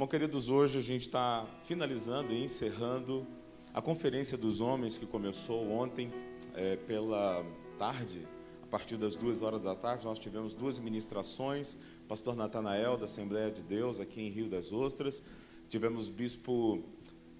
[0.00, 3.26] Bom, queridos, hoje a gente está finalizando e encerrando
[3.74, 6.10] a Conferência dos Homens que começou ontem
[6.54, 7.44] é, pela
[7.78, 8.26] tarde,
[8.62, 11.76] a partir das duas horas da tarde, nós tivemos duas ministrações,
[12.08, 15.22] pastor Natanael da Assembleia de Deus aqui em Rio das Ostras,
[15.68, 16.76] tivemos bispo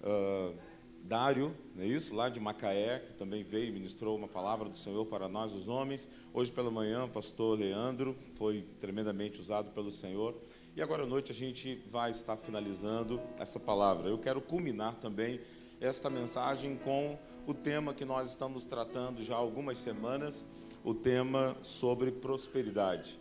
[0.03, 0.55] uh,
[1.03, 2.15] Dário, não é isso?
[2.15, 5.67] Lá de Macaé, que também veio e ministrou uma palavra do Senhor para nós, os
[5.67, 6.07] homens.
[6.31, 10.35] Hoje pela manhã, pastor Leandro foi tremendamente usado pelo Senhor.
[10.73, 14.07] E agora à noite a gente vai estar finalizando essa palavra.
[14.07, 15.41] Eu quero culminar também
[15.81, 20.45] esta mensagem com o tema que nós estamos tratando já há algumas semanas,
[20.81, 23.19] o tema sobre prosperidade.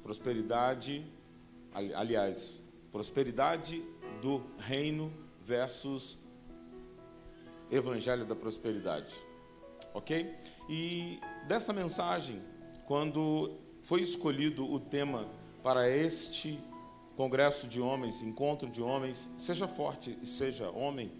[0.00, 1.04] Prosperidade,
[1.74, 3.82] aliás, prosperidade
[4.20, 6.16] do reino versus
[7.68, 9.12] evangelho da prosperidade.
[9.92, 10.32] OK?
[10.68, 12.40] E dessa mensagem,
[12.86, 15.28] quando foi escolhido o tema
[15.64, 16.60] para este
[17.16, 21.12] congresso de homens, encontro de homens, seja forte e seja homem,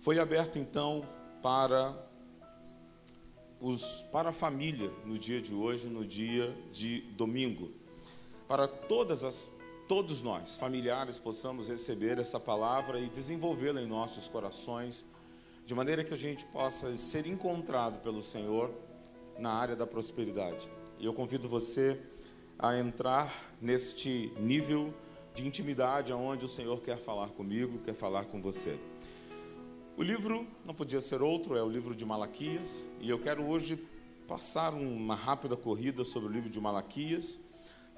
[0.00, 1.06] foi aberto então
[1.42, 1.94] para
[3.60, 7.70] os para a família no dia de hoje, no dia de domingo.
[8.48, 9.50] Para todas as
[9.86, 15.04] todos nós, familiares, possamos receber essa palavra e desenvolvê-la em nossos corações,
[15.66, 18.70] de maneira que a gente possa ser encontrado pelo Senhor
[19.36, 20.70] na área da prosperidade.
[20.98, 22.00] E eu convido você
[22.56, 24.94] a entrar neste nível
[25.40, 28.78] de intimidade aonde o Senhor quer falar comigo, quer falar com você.
[29.96, 33.82] O livro não podia ser outro, é o livro de Malaquias, e eu quero hoje
[34.28, 37.40] passar uma rápida corrida sobre o livro de Malaquias,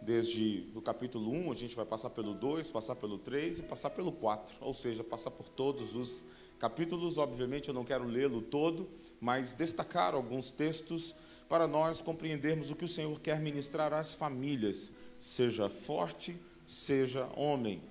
[0.00, 3.90] desde o capítulo 1, a gente vai passar pelo 2, passar pelo 3 e passar
[3.90, 6.24] pelo 4, ou seja, passar por todos os
[6.60, 7.18] capítulos.
[7.18, 8.88] Obviamente eu não quero lê-lo todo,
[9.20, 11.12] mas destacar alguns textos
[11.48, 17.82] para nós compreendermos o que o Senhor quer ministrar às famílias, seja forte, seja homem,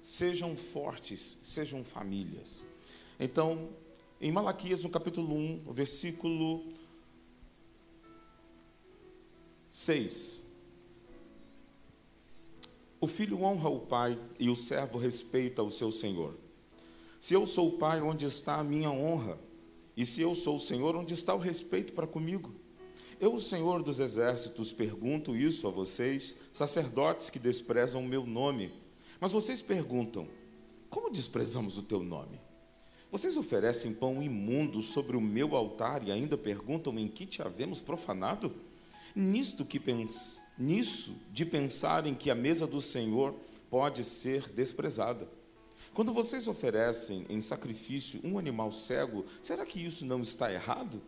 [0.00, 2.64] sejam fortes, sejam famílias.
[3.18, 3.70] Então,
[4.20, 6.72] em Malaquias, no capítulo 1, versículo
[9.70, 10.42] 6.
[13.00, 16.34] O filho honra o pai e o servo respeita o seu senhor.
[17.18, 19.38] Se eu sou o pai, onde está a minha honra?
[19.96, 22.54] E se eu sou o senhor, onde está o respeito para comigo?
[23.24, 28.70] Eu, o Senhor dos Exércitos, pergunto isso a vocês, sacerdotes que desprezam o meu nome.
[29.18, 30.28] Mas vocês perguntam:
[30.90, 32.38] como desprezamos o teu nome?
[33.10, 37.80] Vocês oferecem pão imundo sobre o meu altar e ainda perguntam em que te havemos
[37.80, 38.54] profanado?
[39.16, 40.42] Nisto que pens...
[40.58, 43.34] nisso de pensarem que a mesa do Senhor
[43.70, 45.26] pode ser desprezada.
[45.94, 51.00] Quando vocês oferecem em sacrifício um animal cego, será que isso não está errado?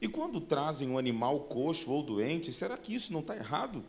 [0.00, 3.82] E quando trazem um animal coxo ou doente, será que isso não está errado?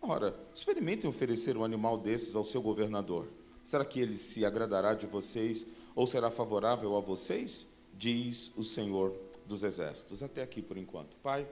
[0.00, 3.26] Ora, experimentem oferecer um animal desses ao seu governador.
[3.64, 7.68] Será que ele se agradará de vocês ou será favorável a vocês?
[7.92, 9.12] Diz o Senhor
[9.44, 10.22] dos Exércitos.
[10.22, 11.16] Até aqui por enquanto.
[11.16, 11.48] Pai,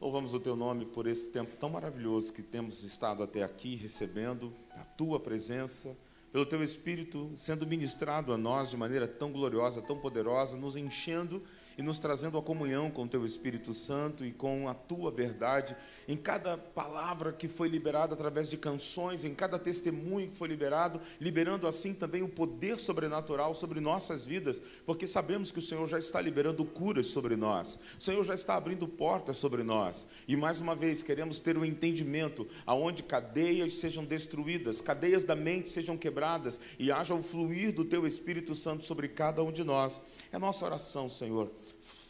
[0.00, 4.52] louvamos o teu nome por esse tempo tão maravilhoso que temos estado até aqui recebendo
[4.72, 5.96] a tua presença,
[6.32, 11.40] pelo teu Espírito sendo ministrado a nós de maneira tão gloriosa, tão poderosa, nos enchendo
[11.76, 15.76] e nos trazendo a comunhão com o Teu Espírito Santo e com a Tua verdade,
[16.06, 21.00] em cada palavra que foi liberada através de canções, em cada testemunho que foi liberado,
[21.20, 25.98] liberando assim também o poder sobrenatural sobre nossas vidas, porque sabemos que o Senhor já
[25.98, 30.60] está liberando curas sobre nós, o Senhor já está abrindo portas sobre nós, e mais
[30.60, 36.60] uma vez queremos ter um entendimento aonde cadeias sejam destruídas, cadeias da mente sejam quebradas
[36.78, 40.00] e haja o fluir do Teu Espírito Santo sobre cada um de nós.
[40.30, 41.50] É nossa oração, Senhor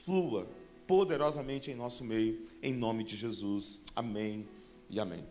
[0.04, 0.48] flua
[0.86, 3.82] poderosamente em nosso meio, em nome de Jesus.
[3.94, 4.48] Amém
[4.90, 5.24] e amém.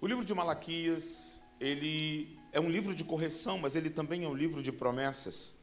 [0.00, 4.34] O livro de Malaquias, ele é um livro de correção, mas ele também é um
[4.34, 5.54] livro de promessas.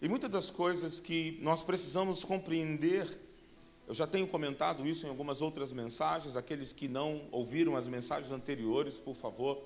[0.00, 3.08] E muitas das coisas que nós precisamos compreender,
[3.88, 8.32] eu já tenho comentado isso em algumas outras mensagens, aqueles que não ouviram as mensagens
[8.32, 9.62] anteriores, por favor,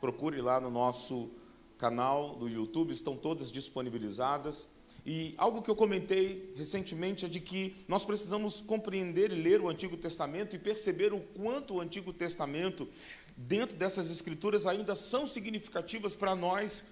[0.00, 1.30] procure lá no nosso
[1.78, 4.73] canal do YouTube, estão todas disponibilizadas.
[5.06, 9.68] E algo que eu comentei recentemente é de que nós precisamos compreender e ler o
[9.68, 12.88] Antigo Testamento e perceber o quanto o Antigo Testamento,
[13.36, 16.84] dentro dessas escrituras, ainda são significativas para nós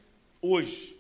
[0.43, 0.95] hoje,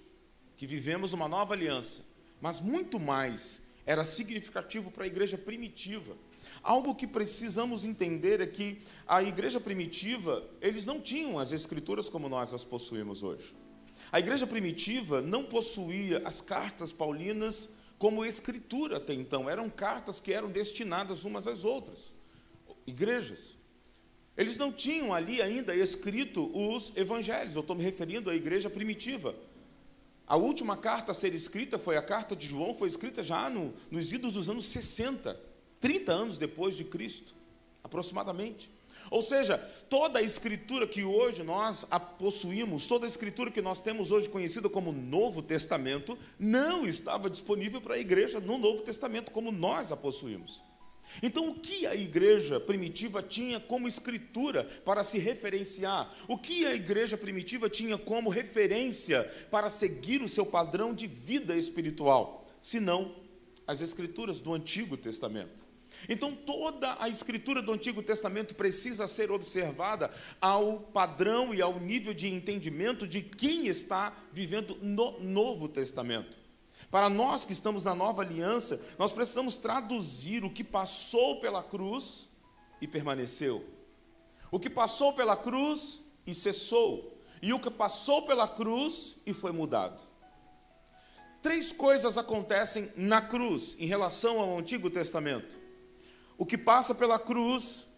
[0.56, 2.00] que vivemos uma nova aliança.
[2.40, 6.16] Mas muito mais era significativo para a igreja primitiva.
[6.62, 12.28] Algo que precisamos entender é que a igreja primitiva, eles não tinham as escrituras como
[12.28, 13.54] nós as possuímos hoje.
[14.12, 20.34] A igreja primitiva não possuía as cartas paulinas como escritura até então, eram cartas que
[20.34, 22.12] eram destinadas umas às outras.
[22.86, 23.56] Igrejas.
[24.36, 27.54] Eles não tinham ali ainda escrito os evangelhos.
[27.54, 29.34] Eu estou me referindo à igreja primitiva.
[30.26, 33.72] A última carta a ser escrita foi a carta de João, foi escrita já no,
[33.90, 35.38] nos idos dos anos 60,
[35.80, 37.34] 30 anos depois de Cristo,
[37.82, 38.70] aproximadamente.
[39.12, 39.58] Ou seja,
[39.90, 41.86] toda a escritura que hoje nós
[42.18, 47.78] possuímos, toda a escritura que nós temos hoje conhecida como Novo Testamento, não estava disponível
[47.78, 50.62] para a igreja no Novo Testamento como nós a possuímos.
[51.22, 56.10] Então, o que a igreja primitiva tinha como escritura para se referenciar?
[56.26, 61.54] O que a igreja primitiva tinha como referência para seguir o seu padrão de vida
[61.54, 62.46] espiritual?
[62.62, 63.14] Senão
[63.66, 65.71] as escrituras do Antigo Testamento.
[66.08, 70.10] Então, toda a escritura do Antigo Testamento precisa ser observada
[70.40, 76.38] ao padrão e ao nível de entendimento de quem está vivendo no Novo Testamento.
[76.90, 82.30] Para nós que estamos na nova aliança, nós precisamos traduzir o que passou pela cruz
[82.80, 83.64] e permaneceu,
[84.50, 89.52] o que passou pela cruz e cessou, e o que passou pela cruz e foi
[89.52, 90.02] mudado.
[91.40, 95.61] Três coisas acontecem na cruz em relação ao Antigo Testamento
[96.36, 97.88] o que passa pela cruz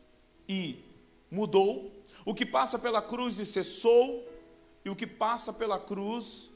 [0.49, 0.79] e
[1.31, 1.93] mudou,
[2.25, 4.27] o que passa pela cruz e cessou,
[4.85, 6.51] e o que passa pela cruz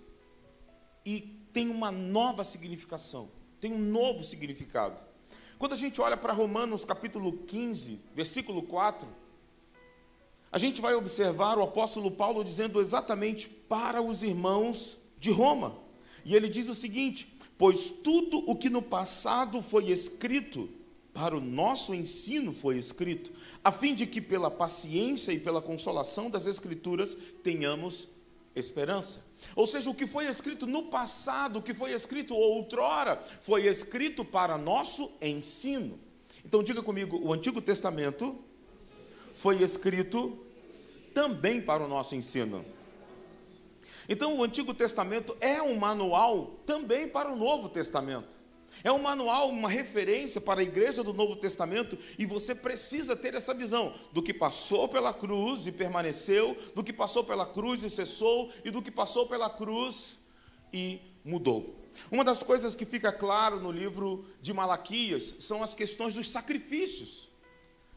[1.05, 1.21] e
[1.53, 3.31] tem uma nova significação,
[3.61, 5.03] tem um novo significado.
[5.59, 9.09] Quando a gente olha para Romanos capítulo 15, versículo 4,
[10.53, 15.77] a gente vai observar o apóstolo Paulo dizendo exatamente para os irmãos de Roma.
[16.25, 20.69] E ele diz o seguinte: Pois tudo o que no passado foi escrito
[21.13, 23.33] para o nosso ensino foi escrito,
[23.63, 28.09] a fim de que pela paciência e pela consolação das Escrituras tenhamos
[28.55, 29.27] esperança.
[29.55, 34.25] Ou seja, o que foi escrito no passado, o que foi escrito outrora, foi escrito
[34.25, 35.99] para nosso ensino.
[36.45, 38.39] Então diga comigo, o Antigo Testamento
[39.35, 40.39] foi escrito
[41.15, 42.65] também para o nosso ensino.
[44.09, 48.38] Então o Antigo Testamento é um manual também para o Novo Testamento.
[48.85, 53.35] É um manual, uma referência para a igreja do Novo Testamento e você precisa ter
[53.35, 57.91] essa visão do que passou pela cruz e permaneceu, do que passou pela cruz e
[57.91, 60.19] cessou e do que passou pela cruz
[60.73, 61.89] e mudou.
[62.11, 67.29] Uma das coisas que fica claro no livro de Malaquias são as questões dos sacrifícios.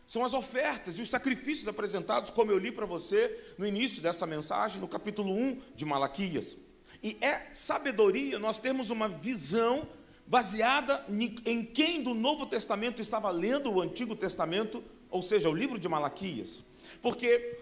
[0.07, 4.25] São as ofertas e os sacrifícios apresentados, como eu li para você no início dessa
[4.25, 6.57] mensagem, no capítulo 1 de Malaquias.
[7.01, 9.87] E é sabedoria nós termos uma visão
[10.31, 11.05] baseada
[11.45, 15.89] em quem do Novo Testamento estava lendo o Antigo Testamento, ou seja, o livro de
[15.89, 16.63] Malaquias.
[17.01, 17.59] Porque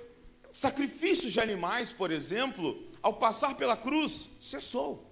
[0.53, 5.11] sacrifícios de animais, por exemplo, ao passar pela cruz, cessou.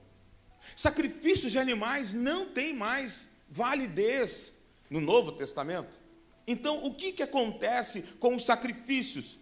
[0.76, 6.00] Sacrifícios de animais não tem mais validez no Novo Testamento.
[6.46, 9.40] Então, o que, que acontece com os sacrifícios?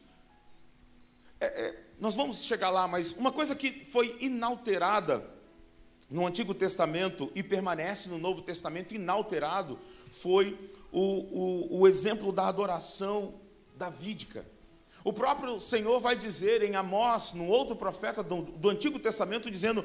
[1.42, 5.35] É, é, nós vamos chegar lá, mas uma coisa que foi inalterada
[6.10, 9.80] no Antigo Testamento e permanece no Novo Testamento inalterado
[10.12, 10.58] foi
[10.92, 13.36] o, o, o exemplo da adoração
[13.76, 14.46] davídica.
[15.04, 19.84] O próprio Senhor vai dizer em Amós, num outro profeta do, do Antigo Testamento, dizendo: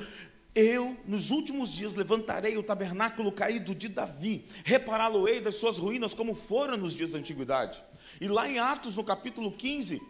[0.54, 6.34] eu, nos últimos dias, levantarei o tabernáculo caído de Davi, repará-lo-ei das suas ruínas, como
[6.34, 7.82] fora nos dias da antiguidade.
[8.20, 10.00] E lá em Atos, no capítulo 15,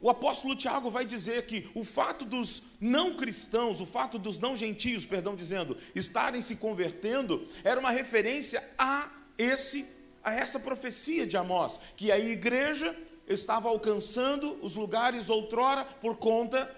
[0.00, 4.56] o apóstolo Tiago vai dizer que o fato dos não cristãos, o fato dos não
[4.56, 11.36] gentios, perdão, dizendo, estarem se convertendo, era uma referência a esse a essa profecia de
[11.36, 12.94] Amós, que a igreja
[13.26, 16.70] estava alcançando os lugares outrora por conta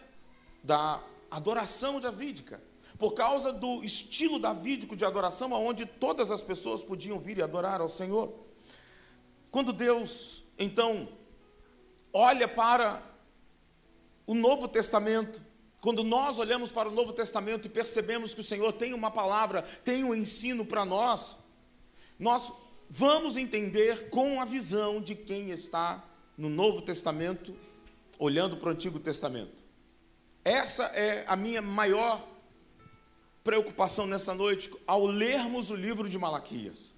[0.63, 2.63] da adoração davídica,
[2.99, 7.81] por causa do estilo davídico de adoração aonde todas as pessoas podiam vir e adorar
[7.81, 8.33] ao Senhor.
[9.51, 11.09] Quando Deus, então,
[12.13, 13.03] olha para
[14.27, 15.41] o Novo Testamento,
[15.81, 19.63] quando nós olhamos para o Novo Testamento e percebemos que o Senhor tem uma palavra,
[19.85, 21.39] tem um ensino para nós,
[22.19, 22.53] nós
[22.89, 26.05] vamos entender com a visão de quem está
[26.37, 27.57] no Novo Testamento,
[28.19, 29.63] olhando para o Antigo Testamento.
[30.45, 32.27] Essa é a minha maior
[33.43, 36.92] preocupação nessa noite ao lermos o livro de Malaquias.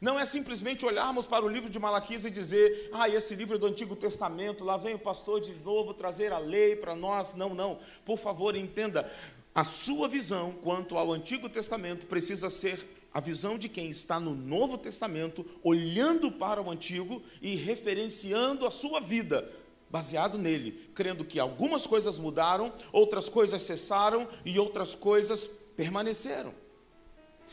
[0.00, 3.58] Não é simplesmente olharmos para o livro de Malaquias e dizer, ah, esse livro é
[3.58, 7.34] do Antigo Testamento, lá vem o pastor de novo trazer a lei para nós.
[7.34, 7.78] Não, não.
[8.04, 9.10] Por favor, entenda.
[9.54, 14.34] A sua visão quanto ao Antigo Testamento precisa ser a visão de quem está no
[14.34, 19.50] Novo Testamento, olhando para o Antigo e referenciando a sua vida
[19.88, 26.52] baseado nele, crendo que algumas coisas mudaram, outras coisas cessaram e outras coisas permaneceram.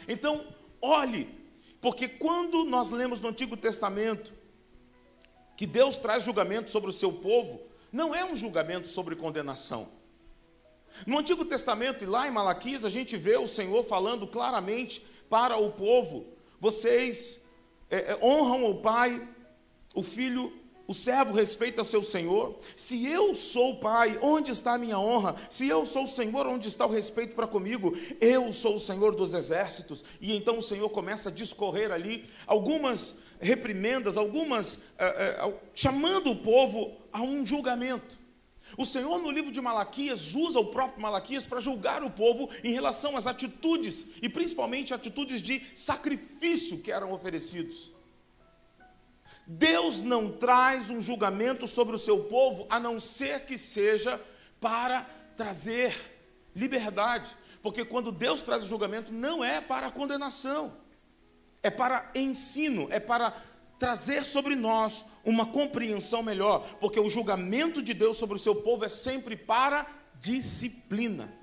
[0.07, 0.45] Então,
[0.81, 1.42] olhe
[1.83, 4.33] porque quando nós lemos no Antigo Testamento,
[5.57, 7.61] que Deus traz julgamento sobre o seu povo,
[7.91, 9.89] não é um julgamento sobre condenação.
[11.05, 15.57] No Antigo Testamento e lá em Malaquias, a gente vê o Senhor falando claramente para
[15.57, 16.25] o povo:
[16.57, 17.49] vocês
[17.89, 19.27] é, honram o pai,
[19.93, 20.53] o filho
[20.85, 22.57] o servo respeita o seu senhor.
[22.75, 25.35] Se eu sou o pai, onde está a minha honra?
[25.49, 27.95] Se eu sou o senhor, onde está o respeito para comigo?
[28.19, 30.03] Eu sou o senhor dos exércitos.
[30.19, 36.35] E então o senhor começa a discorrer ali algumas reprimendas, algumas eh, eh, chamando o
[36.35, 38.23] povo a um julgamento.
[38.77, 42.73] O Senhor, no livro de Malaquias, usa o próprio Malaquias para julgar o povo em
[42.73, 47.92] relação às atitudes, e principalmente atitudes de sacrifício que eram oferecidos.
[49.45, 54.19] Deus não traz um julgamento sobre o seu povo a não ser que seja
[54.59, 55.01] para
[55.35, 55.93] trazer
[56.55, 57.29] liberdade.
[57.61, 60.77] Porque quando Deus traz o julgamento, não é para condenação,
[61.61, 63.31] é para ensino, é para
[63.77, 66.65] trazer sobre nós uma compreensão melhor.
[66.79, 69.85] Porque o julgamento de Deus sobre o seu povo é sempre para
[70.19, 71.33] disciplina.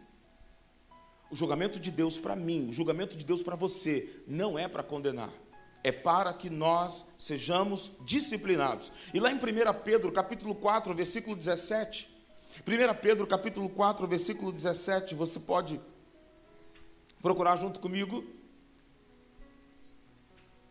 [1.31, 4.83] O julgamento de Deus para mim, o julgamento de Deus para você, não é para
[4.83, 5.31] condenar
[5.83, 8.93] é para que nós sejamos disciplinados.
[9.15, 9.41] E lá em 1
[9.85, 12.09] Pedro, capítulo 4, versículo 17,
[12.67, 15.81] 1 Pedro, capítulo 4, versículo 17, você pode
[17.23, 18.25] procurar junto comigo.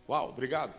[0.07, 0.73] Uau, obrigado.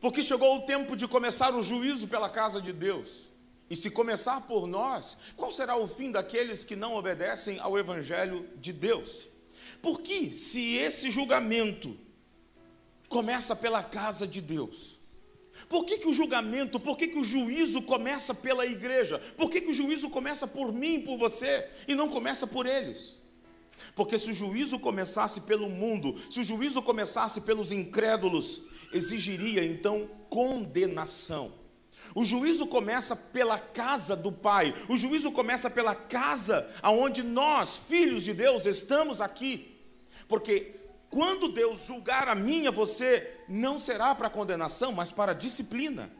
[0.00, 3.26] Porque chegou o tempo de começar o juízo pela casa de Deus.
[3.68, 8.48] E se começar por nós, qual será o fim daqueles que não obedecem ao evangelho
[8.56, 9.26] de Deus?
[9.82, 11.98] Porque se esse julgamento
[13.08, 14.96] começa pela casa de Deus.
[15.68, 19.18] Por que, que o julgamento, por que, que o juízo começa pela igreja?
[19.36, 23.18] Por que, que o juízo começa por mim, por você, e não começa por eles?
[23.94, 30.08] Porque se o juízo começasse pelo mundo, se o juízo começasse pelos incrédulos, exigiria então
[30.28, 31.52] condenação.
[32.14, 38.24] O juízo começa pela casa do Pai, o juízo começa pela casa aonde nós, filhos
[38.24, 39.76] de Deus, estamos aqui.
[40.28, 40.74] Porque
[41.10, 46.10] quando Deus julgar a minha, você não será para condenação, mas para disciplina.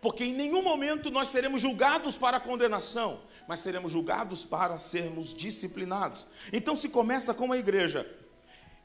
[0.00, 6.26] Porque em nenhum momento nós seremos julgados para condenação, mas seremos julgados para sermos disciplinados.
[6.52, 8.06] Então, se começa com a igreja,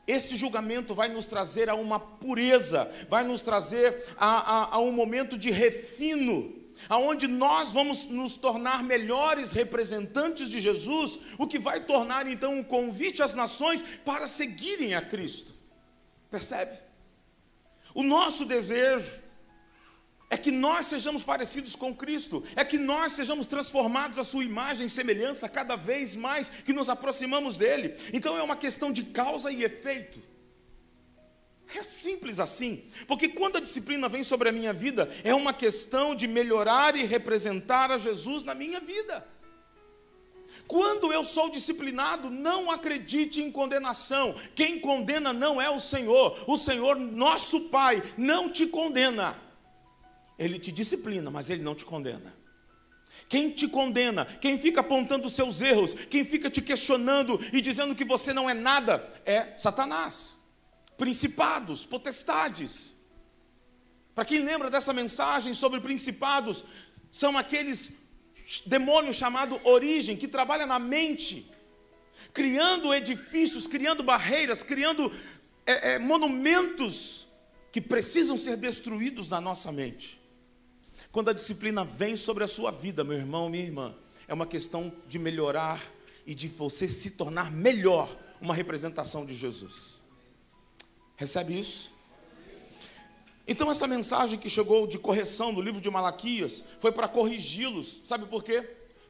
[0.08, 4.92] esse julgamento vai nos trazer a uma pureza, vai nos trazer a, a, a um
[4.92, 11.80] momento de refino aonde nós vamos nos tornar melhores representantes de Jesus, o que vai
[11.82, 15.53] tornar então um convite às nações para seguirem a Cristo.
[16.30, 16.77] Percebe?
[17.94, 19.22] O nosso desejo
[20.30, 24.88] é que nós sejamos parecidos com Cristo, é que nós sejamos transformados à sua imagem
[24.88, 27.96] e semelhança cada vez mais que nos aproximamos dele.
[28.12, 30.32] Então é uma questão de causa e efeito.
[31.75, 36.15] É simples assim, porque quando a disciplina vem sobre a minha vida, é uma questão
[36.15, 39.25] de melhorar e representar a Jesus na minha vida.
[40.67, 44.36] Quando eu sou disciplinado, não acredite em condenação.
[44.55, 46.43] Quem condena não é o Senhor.
[46.48, 49.38] O Senhor, nosso Pai, não te condena.
[50.38, 52.34] Ele te disciplina, mas ele não te condena.
[53.27, 58.05] Quem te condena, quem fica apontando seus erros, quem fica te questionando e dizendo que
[58.05, 60.32] você não é nada, é Satanás
[61.03, 62.93] principados, potestades.
[64.15, 66.63] Para quem lembra dessa mensagem sobre principados,
[67.12, 67.91] são aqueles
[68.65, 71.45] demônios chamado origem que trabalha na mente,
[72.33, 75.12] criando edifícios, criando barreiras, criando
[75.65, 77.27] é, é, monumentos
[77.69, 80.22] que precisam ser destruídos na nossa mente.
[81.12, 83.93] Quando a disciplina vem sobre a sua vida, meu irmão, minha irmã,
[84.25, 85.83] é uma questão de melhorar
[86.25, 90.02] e de você se tornar melhor uma representação de Jesus.
[91.15, 91.93] Recebe isso?
[93.48, 98.25] Então, essa mensagem que chegou de correção no livro de Malaquias foi para corrigi-los, sabe
[98.25, 98.62] por quê?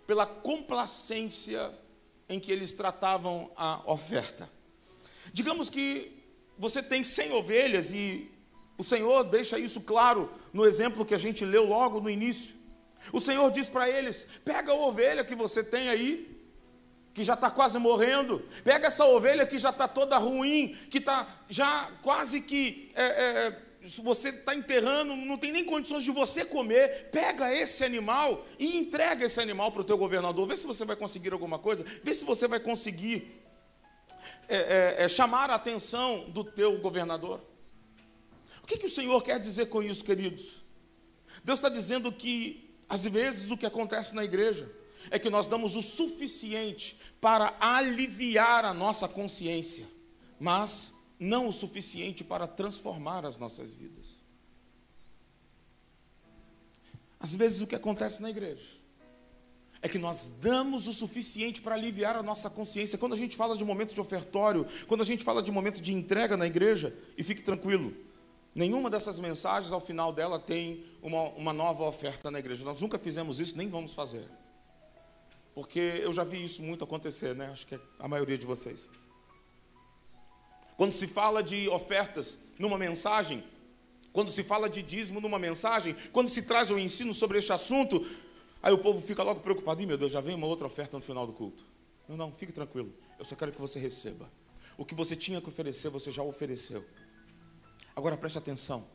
[0.08, 1.72] Pela complacência
[2.28, 4.50] em que eles tratavam a oferta.
[5.32, 6.12] Digamos que
[6.58, 8.30] você tem 100 ovelhas e
[8.78, 12.56] o Senhor deixa isso claro no exemplo que a gente leu logo no início.
[13.12, 16.33] O Senhor diz para eles: pega a ovelha que você tem aí
[17.14, 18.40] que já está quase morrendo.
[18.64, 23.62] Pega essa ovelha que já está toda ruim, que está já quase que é, é,
[24.02, 27.10] você está enterrando, não tem nem condições de você comer.
[27.12, 30.48] Pega esse animal e entrega esse animal para o teu governador.
[30.48, 31.86] Vê se você vai conseguir alguma coisa.
[32.04, 33.42] Vê se você vai conseguir
[34.48, 37.40] é, é, é chamar a atenção do teu governador.
[38.64, 40.64] O que, que o Senhor quer dizer com isso, queridos?
[41.44, 44.70] Deus está dizendo que às vezes o que acontece na igreja
[45.10, 49.88] é que nós damos o suficiente para aliviar a nossa consciência,
[50.40, 54.22] mas não o suficiente para transformar as nossas vidas.
[57.20, 58.84] Às vezes o que acontece na igreja
[59.82, 62.98] é que nós damos o suficiente para aliviar a nossa consciência.
[62.98, 65.94] Quando a gente fala de momento de ofertório, quando a gente fala de momento de
[65.94, 67.94] entrega na igreja, e fique tranquilo,
[68.56, 72.64] nenhuma dessas mensagens ao final dela tem uma, uma nova oferta na igreja.
[72.64, 74.26] Nós nunca fizemos isso, nem vamos fazer.
[75.54, 77.50] Porque eu já vi isso muito acontecer, né?
[77.52, 78.90] Acho que é a maioria de vocês.
[80.76, 83.44] Quando se fala de ofertas numa mensagem,
[84.12, 88.06] quando se fala de dízimo numa mensagem, quando se traz um ensino sobre este assunto,
[88.64, 91.04] Aí o povo fica logo preocupado, Ih, meu Deus, já vem uma outra oferta no
[91.04, 91.66] final do culto.
[92.08, 92.94] Não, não, fique tranquilo.
[93.20, 94.32] Eu só quero que você receba.
[94.78, 96.84] O que você tinha que oferecer, você já ofereceu.
[97.94, 98.88] Agora preste atenção.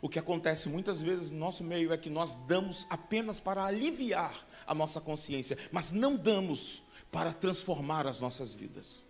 [0.00, 4.34] O que acontece muitas vezes no nosso meio é que nós damos apenas para aliviar
[4.66, 9.04] a nossa consciência, mas não damos para transformar as nossas vidas.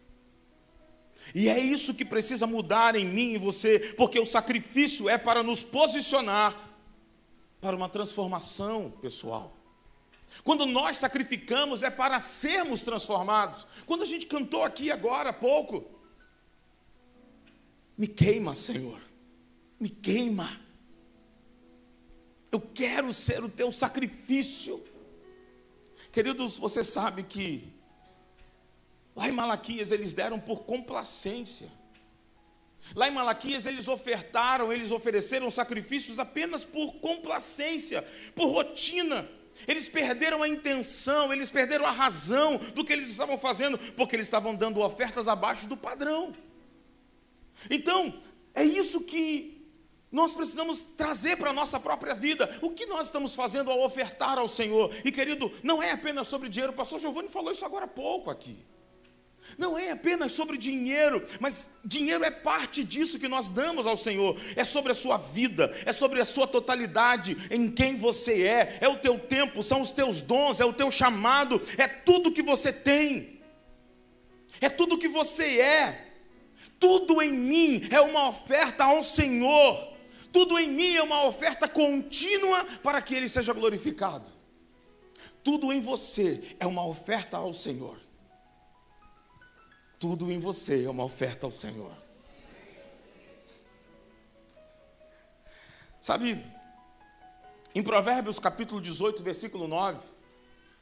[1.34, 5.42] E é isso que precisa mudar em mim e você, porque o sacrifício é para
[5.42, 6.54] nos posicionar
[7.60, 9.54] para uma transformação pessoal.
[10.42, 13.66] Quando nós sacrificamos é para sermos transformados.
[13.86, 15.84] Quando a gente cantou aqui agora há pouco,
[17.96, 19.00] me queima, Senhor,
[19.78, 20.63] me queima.
[22.54, 24.80] Eu quero ser o teu sacrifício.
[26.12, 27.66] Queridos, você sabe que
[29.16, 31.68] lá em Malaquias eles deram por complacência.
[32.94, 38.02] Lá em Malaquias eles ofertaram, eles ofereceram sacrifícios apenas por complacência,
[38.36, 39.28] por rotina.
[39.66, 44.28] Eles perderam a intenção, eles perderam a razão do que eles estavam fazendo, porque eles
[44.28, 46.32] estavam dando ofertas abaixo do padrão.
[47.68, 48.16] Então,
[48.54, 49.53] é isso que
[50.14, 52.48] nós precisamos trazer para a nossa própria vida.
[52.62, 54.94] O que nós estamos fazendo ao ofertar ao Senhor?
[55.04, 58.30] E querido, não é apenas sobre dinheiro, o pastor Giovanni falou isso agora há pouco
[58.30, 58.56] aqui.
[59.58, 64.40] Não é apenas sobre dinheiro, mas dinheiro é parte disso que nós damos ao Senhor.
[64.54, 68.88] É sobre a sua vida, é sobre a sua totalidade, em quem você é, é
[68.88, 72.72] o teu tempo, são os teus dons, é o teu chamado, é tudo que você
[72.72, 73.40] tem,
[74.60, 76.12] é tudo que você é.
[76.78, 79.93] Tudo em mim é uma oferta ao Senhor,
[80.34, 84.28] tudo em mim é uma oferta contínua para que Ele seja glorificado.
[85.44, 87.96] Tudo em você é uma oferta ao Senhor.
[89.96, 91.92] Tudo em você é uma oferta ao Senhor.
[96.02, 96.44] Sabe,
[97.72, 100.00] em Provérbios capítulo 18, versículo 9,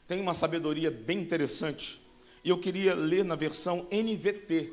[0.08, 2.00] tem uma sabedoria bem interessante.
[2.42, 4.72] E eu queria ler na versão NVT,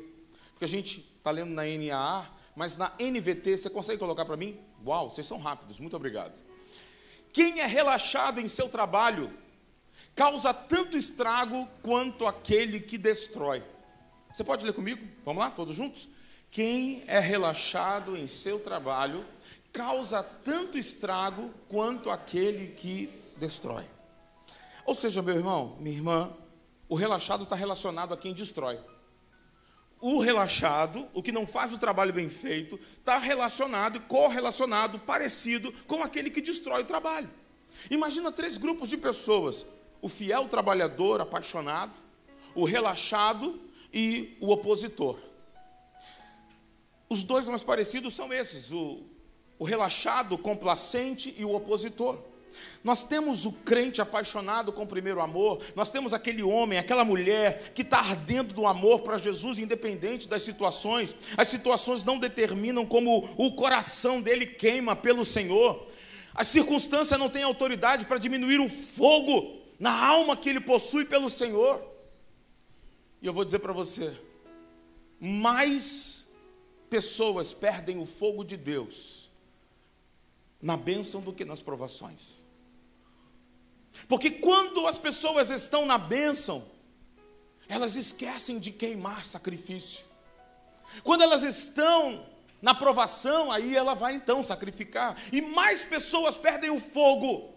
[0.52, 4.69] porque a gente está lendo na NAA, mas na NVT, você consegue colocar para mim?
[4.84, 6.40] Uau, vocês são rápidos, muito obrigado.
[7.32, 9.32] Quem é relaxado em seu trabalho
[10.14, 13.62] causa tanto estrago quanto aquele que destrói.
[14.32, 15.06] Você pode ler comigo?
[15.24, 16.08] Vamos lá, todos juntos?
[16.50, 19.24] Quem é relaxado em seu trabalho
[19.72, 23.84] causa tanto estrago quanto aquele que destrói.
[24.84, 26.32] Ou seja, meu irmão, minha irmã,
[26.88, 28.80] o relaxado está relacionado a quem destrói.
[30.00, 35.72] O relaxado, o que não faz o trabalho bem feito, está relacionado e correlacionado, parecido
[35.86, 37.28] com aquele que destrói o trabalho.
[37.90, 39.66] Imagina três grupos de pessoas:
[40.00, 41.92] o fiel trabalhador, apaixonado,
[42.54, 43.60] o relaxado
[43.92, 45.18] e o opositor.
[47.08, 49.02] Os dois mais parecidos são esses: o,
[49.58, 52.29] o relaxado, complacente e o opositor.
[52.82, 57.72] Nós temos o crente apaixonado com o primeiro amor, nós temos aquele homem, aquela mulher
[57.74, 61.14] que está ardendo do amor para Jesus, independente das situações.
[61.36, 65.86] As situações não determinam como o coração dele queima pelo Senhor.
[66.34, 71.28] A circunstância não tem autoridade para diminuir o fogo na alma que ele possui pelo
[71.28, 71.80] Senhor.
[73.20, 74.16] E eu vou dizer para você:
[75.18, 76.26] mais
[76.88, 79.30] pessoas perdem o fogo de Deus
[80.60, 82.39] na bênção do que nas provações.
[84.08, 86.64] Porque quando as pessoas estão na bênção,
[87.68, 90.04] elas esquecem de queimar sacrifício.
[91.04, 92.26] Quando elas estão
[92.60, 95.16] na provação, aí ela vai então sacrificar.
[95.32, 97.50] E mais pessoas perdem o fogo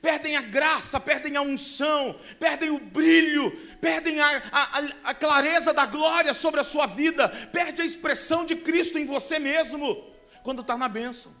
[0.00, 3.50] perdem a graça, perdem a unção, perdem o brilho,
[3.80, 8.56] perdem a, a, a, clareza da glória sobre a sua vida, perde a expressão de
[8.56, 10.04] Cristo em você mesmo,
[10.42, 11.32] quando está na bênção.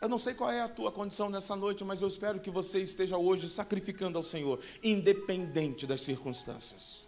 [0.00, 2.80] Eu não sei qual é a tua condição nessa noite, mas eu espero que você
[2.80, 7.04] esteja hoje sacrificando ao Senhor, independente das circunstâncias.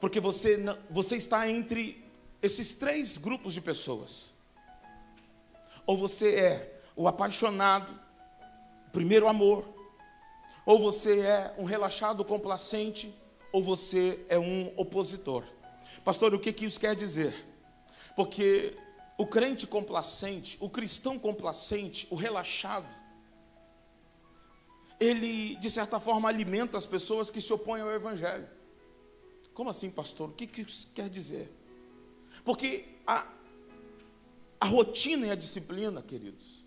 [0.00, 0.58] Porque você,
[0.90, 2.04] você está entre
[2.42, 4.34] esses três grupos de pessoas.
[5.86, 7.94] Ou você é o apaixonado,
[8.92, 9.64] primeiro amor.
[10.66, 13.14] Ou você é um relaxado complacente,
[13.52, 15.44] ou você é um opositor.
[16.04, 17.46] Pastor, o que, que isso quer dizer?
[18.16, 18.76] Porque
[19.16, 22.88] o crente complacente, o cristão complacente, o relaxado,
[24.98, 28.48] ele, de certa forma, alimenta as pessoas que se opõem ao Evangelho.
[29.52, 30.30] Como assim, pastor?
[30.30, 31.52] O que, isso quer dizer?
[32.44, 33.26] Porque a,
[34.60, 36.64] a rotina e a disciplina, queridos,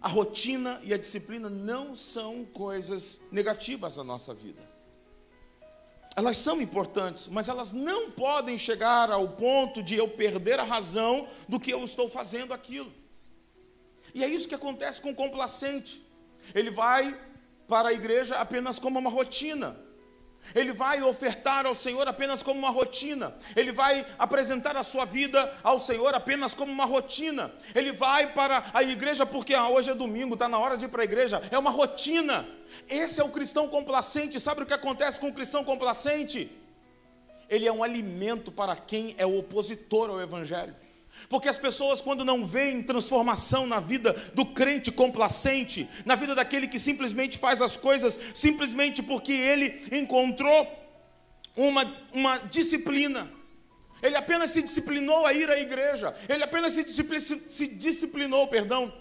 [0.00, 4.75] a rotina e a disciplina não são coisas negativas na nossa vida.
[6.16, 11.28] Elas são importantes, mas elas não podem chegar ao ponto de eu perder a razão
[11.46, 12.90] do que eu estou fazendo aquilo.
[14.14, 16.02] E é isso que acontece com o complacente.
[16.54, 17.14] Ele vai
[17.68, 19.76] para a igreja apenas como uma rotina.
[20.54, 23.34] Ele vai ofertar ao Senhor apenas como uma rotina.
[23.54, 27.52] Ele vai apresentar a sua vida ao Senhor apenas como uma rotina.
[27.74, 30.88] Ele vai para a igreja porque ah, hoje é domingo, está na hora de ir
[30.88, 31.42] para a igreja.
[31.50, 32.48] É uma rotina.
[32.88, 34.40] Esse é o cristão complacente.
[34.40, 36.50] Sabe o que acontece com o cristão complacente?
[37.48, 40.74] Ele é um alimento para quem é opositor ao Evangelho.
[41.28, 46.68] Porque as pessoas, quando não veem transformação na vida do crente complacente, na vida daquele
[46.68, 50.68] que simplesmente faz as coisas simplesmente porque ele encontrou
[51.56, 53.28] uma, uma disciplina,
[54.02, 58.92] ele apenas se disciplinou a ir à igreja, ele apenas se, disciplinou, se disciplinou perdão,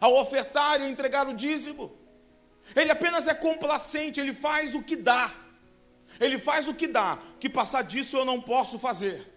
[0.00, 1.96] ao ofertar e entregar o dízimo,
[2.74, 5.32] ele apenas é complacente, ele faz o que dá,
[6.20, 9.35] ele faz o que dá, que passar disso eu não posso fazer.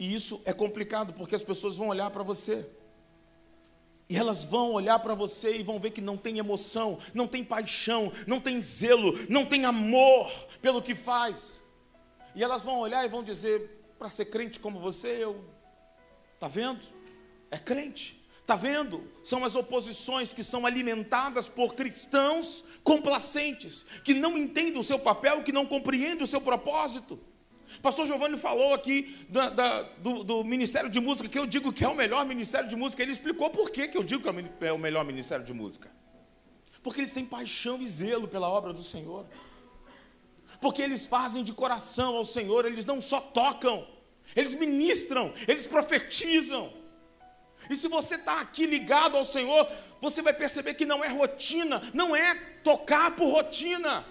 [0.00, 2.66] E isso é complicado porque as pessoas vão olhar para você.
[4.08, 7.44] E elas vão olhar para você e vão ver que não tem emoção, não tem
[7.44, 10.32] paixão, não tem zelo, não tem amor
[10.62, 11.62] pelo que faz.
[12.34, 15.44] E elas vão olhar e vão dizer: para ser crente como você, eu.
[16.32, 16.80] Está vendo?
[17.50, 18.24] É crente.
[18.40, 19.04] Está vendo?
[19.22, 25.42] São as oposições que são alimentadas por cristãos complacentes, que não entendem o seu papel,
[25.42, 27.20] que não compreendem o seu propósito.
[27.82, 31.84] Pastor Giovanni falou aqui da, da, do, do, Ministério de Música, que eu digo que
[31.84, 33.02] é o melhor Ministério de Música.
[33.02, 35.90] Ele explicou por que, que eu digo que é o melhor Ministério de Música.
[36.82, 39.26] Porque eles têm paixão e zelo pela obra do Senhor.
[40.60, 43.86] Porque eles fazem de coração ao Senhor, eles não só tocam,
[44.34, 46.72] eles ministram, eles profetizam.
[47.68, 51.80] E se você está aqui ligado ao Senhor, você vai perceber que não é rotina,
[51.94, 54.04] não é tocar por rotina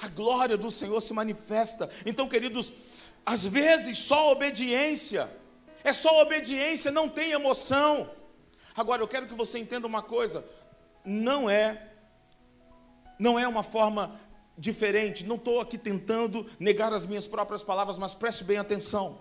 [0.00, 1.90] a glória do Senhor se manifesta.
[2.06, 2.72] Então, queridos,
[3.26, 5.28] às vezes só obediência,
[5.82, 8.10] é só obediência, não tem emoção.
[8.76, 10.44] Agora, eu quero que você entenda uma coisa:
[11.04, 11.90] não é,
[13.18, 14.18] não é uma forma
[14.56, 19.18] diferente, não estou aqui tentando negar as minhas próprias palavras, mas preste bem atenção.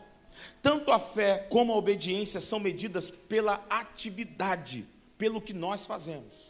[0.61, 4.85] Tanto a fé como a obediência são medidas pela atividade,
[5.17, 6.46] pelo que nós fazemos.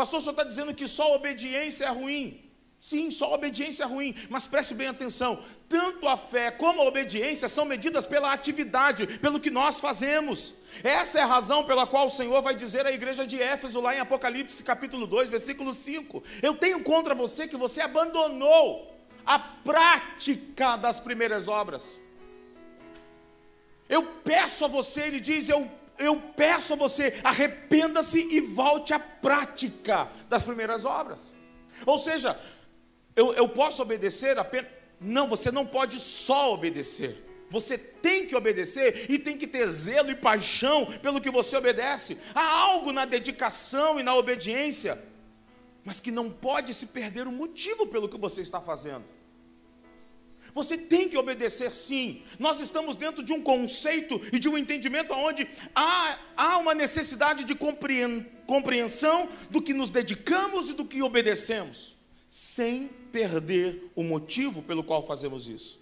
[0.00, 2.42] Pastor, só está dizendo que só obediência é ruim.
[2.80, 7.50] Sim, só obediência é ruim, mas preste bem atenção: tanto a fé como a obediência
[7.50, 10.54] são medidas pela atividade, pelo que nós fazemos.
[10.82, 13.94] Essa é a razão pela qual o Senhor vai dizer à igreja de Éfeso, lá
[13.94, 18.90] em Apocalipse capítulo 2, versículo 5: Eu tenho contra você que você abandonou
[19.26, 22.00] a prática das primeiras obras.
[23.86, 28.98] Eu peço a você, ele diz, eu eu peço a você, arrependa-se e volte à
[28.98, 31.36] prática das primeiras obras.
[31.86, 32.38] Ou seja,
[33.14, 34.70] eu, eu posso obedecer apenas.
[35.00, 37.26] Não, você não pode só obedecer.
[37.50, 42.16] Você tem que obedecer e tem que ter zelo e paixão pelo que você obedece.
[42.34, 45.02] Há algo na dedicação e na obediência,
[45.84, 49.19] mas que não pode se perder o motivo pelo que você está fazendo.
[50.52, 52.22] Você tem que obedecer sim.
[52.38, 57.44] Nós estamos dentro de um conceito e de um entendimento onde há, há uma necessidade
[57.44, 61.96] de compreensão do que nos dedicamos e do que obedecemos,
[62.28, 65.80] sem perder o motivo pelo qual fazemos isso.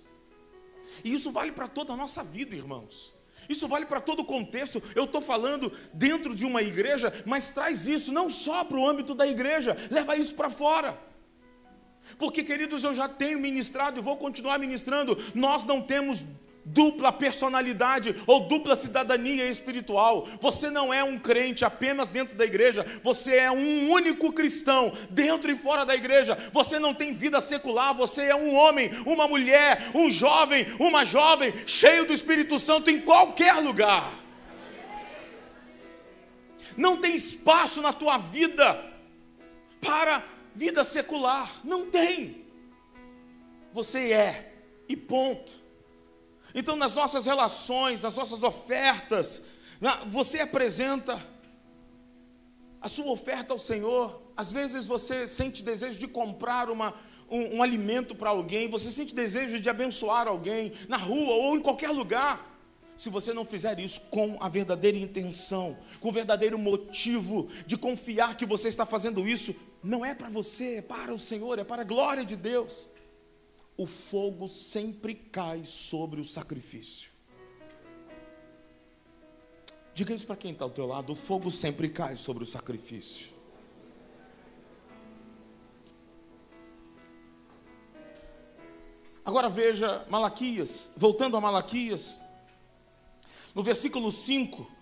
[1.05, 3.13] E isso vale para toda a nossa vida, irmãos.
[3.49, 4.83] Isso vale para todo o contexto.
[4.95, 9.15] Eu estou falando dentro de uma igreja, mas traz isso não só para o âmbito
[9.15, 11.08] da igreja, leva isso para fora.
[12.19, 15.19] Porque, queridos, eu já tenho ministrado e vou continuar ministrando.
[15.35, 16.25] Nós não temos
[16.73, 20.29] dupla personalidade ou dupla cidadania espiritual.
[20.41, 25.51] Você não é um crente apenas dentro da igreja, você é um único cristão dentro
[25.51, 26.37] e fora da igreja.
[26.53, 31.53] Você não tem vida secular, você é um homem, uma mulher, um jovem, uma jovem
[31.67, 34.13] cheio do Espírito Santo em qualquer lugar.
[36.77, 38.85] Não tem espaço na tua vida
[39.81, 40.23] para
[40.59, 41.49] vida secular.
[41.63, 42.45] Não tem.
[43.73, 44.53] Você é,
[44.89, 45.53] e ponto.
[46.53, 49.43] Então, nas nossas relações, nas nossas ofertas,
[50.09, 51.25] você apresenta
[52.81, 54.21] a sua oferta ao Senhor.
[54.37, 56.93] Às vezes você sente desejo de comprar uma,
[57.31, 61.61] um, um alimento para alguém, você sente desejo de abençoar alguém na rua ou em
[61.61, 62.59] qualquer lugar,
[62.97, 68.37] se você não fizer isso com a verdadeira intenção, com o verdadeiro motivo de confiar
[68.37, 71.83] que você está fazendo isso, não é para você, é para o Senhor, é para
[71.83, 72.87] a glória de Deus.
[73.77, 77.11] O fogo sempre cai sobre o sacrifício.
[79.95, 83.39] Diga isso para quem está ao teu lado: o fogo sempre cai sobre o sacrifício.
[89.25, 92.19] Agora veja Malaquias, voltando a Malaquias,
[93.55, 94.78] no versículo 5,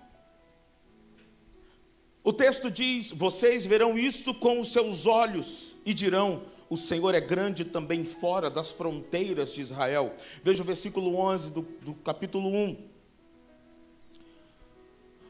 [2.27, 7.21] o texto diz: Vocês verão isto com os seus olhos e dirão: O Senhor é
[7.21, 10.13] grande também fora das fronteiras de Israel.
[10.43, 12.77] Veja o versículo 11 do, do capítulo 1.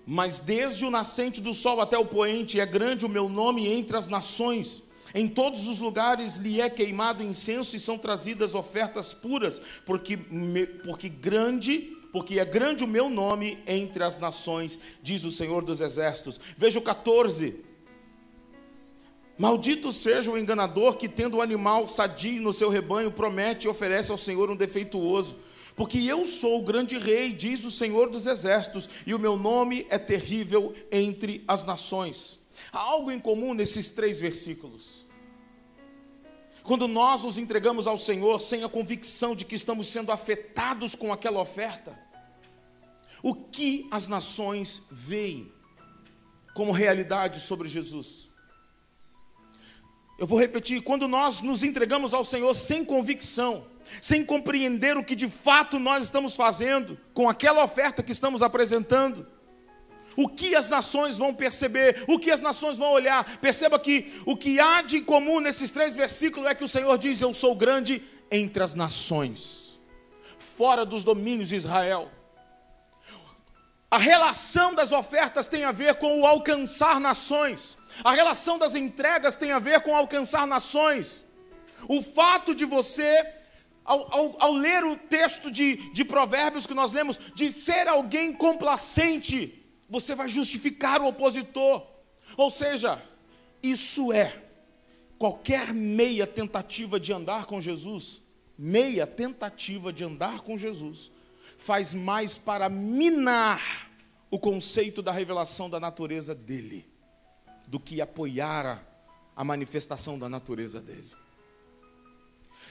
[0.06, 3.94] Mas desde o nascente do sol até o poente é grande o meu nome entre
[3.94, 4.84] as nações.
[5.14, 10.16] Em todos os lugares lhe é queimado incenso e são trazidas ofertas puras, porque,
[10.82, 15.80] porque grande porque é grande o meu nome entre as nações, diz o Senhor dos
[15.80, 16.40] Exércitos.
[16.56, 17.64] Veja o 14.
[19.38, 24.10] Maldito seja o enganador que, tendo o animal sadio no seu rebanho, promete e oferece
[24.10, 25.36] ao Senhor um defeituoso.
[25.74, 29.86] Porque eu sou o grande rei, diz o Senhor dos Exércitos, e o meu nome
[29.90, 32.46] é terrível entre as nações.
[32.72, 34.95] Há algo em comum nesses três versículos.
[36.66, 41.12] Quando nós nos entregamos ao Senhor sem a convicção de que estamos sendo afetados com
[41.12, 41.96] aquela oferta,
[43.22, 45.52] o que as nações veem
[46.54, 48.30] como realidade sobre Jesus.
[50.18, 53.68] Eu vou repetir: quando nós nos entregamos ao Senhor sem convicção,
[54.02, 59.24] sem compreender o que de fato nós estamos fazendo com aquela oferta que estamos apresentando,
[60.16, 63.38] o que as nações vão perceber, o que as nações vão olhar.
[63.38, 67.20] Perceba que o que há de comum nesses três versículos é que o Senhor diz:
[67.20, 69.78] Eu sou grande entre as nações,
[70.38, 72.10] fora dos domínios de Israel.
[73.90, 77.76] A relação das ofertas tem a ver com o alcançar nações.
[78.02, 81.24] A relação das entregas tem a ver com alcançar nações.
[81.88, 83.24] O fato de você,
[83.84, 88.32] ao, ao, ao, ler o texto de, de Provérbios que nós lemos, de ser alguém
[88.32, 91.86] complacente, você vai justificar o opositor.
[92.36, 93.00] Ou seja,
[93.62, 94.44] isso é
[95.18, 98.22] qualquer meia tentativa de andar com Jesus,
[98.58, 101.10] meia tentativa de andar com Jesus,
[101.56, 103.90] faz mais para minar
[104.30, 106.84] o conceito da revelação da natureza dele,
[107.66, 108.84] do que apoiar
[109.34, 111.10] a, manifestação da natureza dele.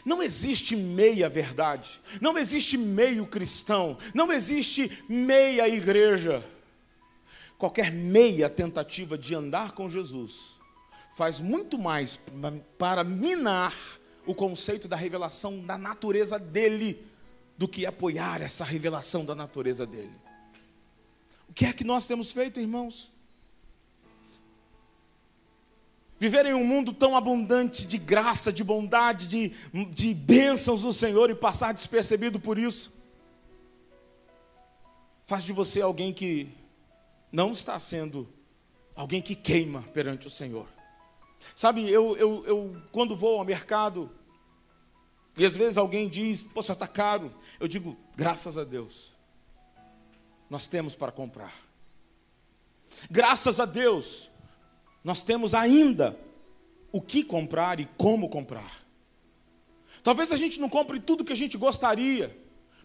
[0.06, 6.46] Não existe meia verdade, não existe meio cristão, não existe meia igreja.
[7.58, 10.56] Qualquer meia tentativa de andar com Jesus
[11.16, 12.20] faz muito mais
[12.78, 13.74] para minar
[14.26, 17.02] o conceito da revelação da natureza dele
[17.58, 20.12] do que apoiar essa revelação da natureza dele.
[21.50, 23.12] O que é que nós temos feito, irmãos?
[26.20, 29.50] Viver em um mundo tão abundante de graça, de bondade, de,
[29.92, 32.94] de bênçãos do Senhor e passar despercebido por isso,
[35.26, 36.50] faz de você alguém que
[37.36, 38.30] não está sendo
[38.96, 40.66] alguém que queima perante o Senhor.
[41.54, 44.10] Sabe, eu, eu, eu quando vou ao mercado,
[45.38, 47.36] e às vezes alguém diz, poxa, está caro.
[47.60, 49.14] Eu digo, graças a Deus,
[50.50, 51.54] nós temos para comprar.
[53.12, 54.32] Graças a Deus,
[55.04, 56.18] nós temos ainda
[56.90, 58.86] o que comprar e como comprar.
[60.02, 62.36] Talvez a gente não compre tudo que a gente gostaria,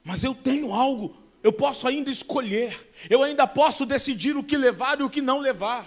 [0.03, 5.01] mas eu tenho algo, eu posso ainda escolher, eu ainda posso decidir o que levar
[5.01, 5.87] e o que não levar.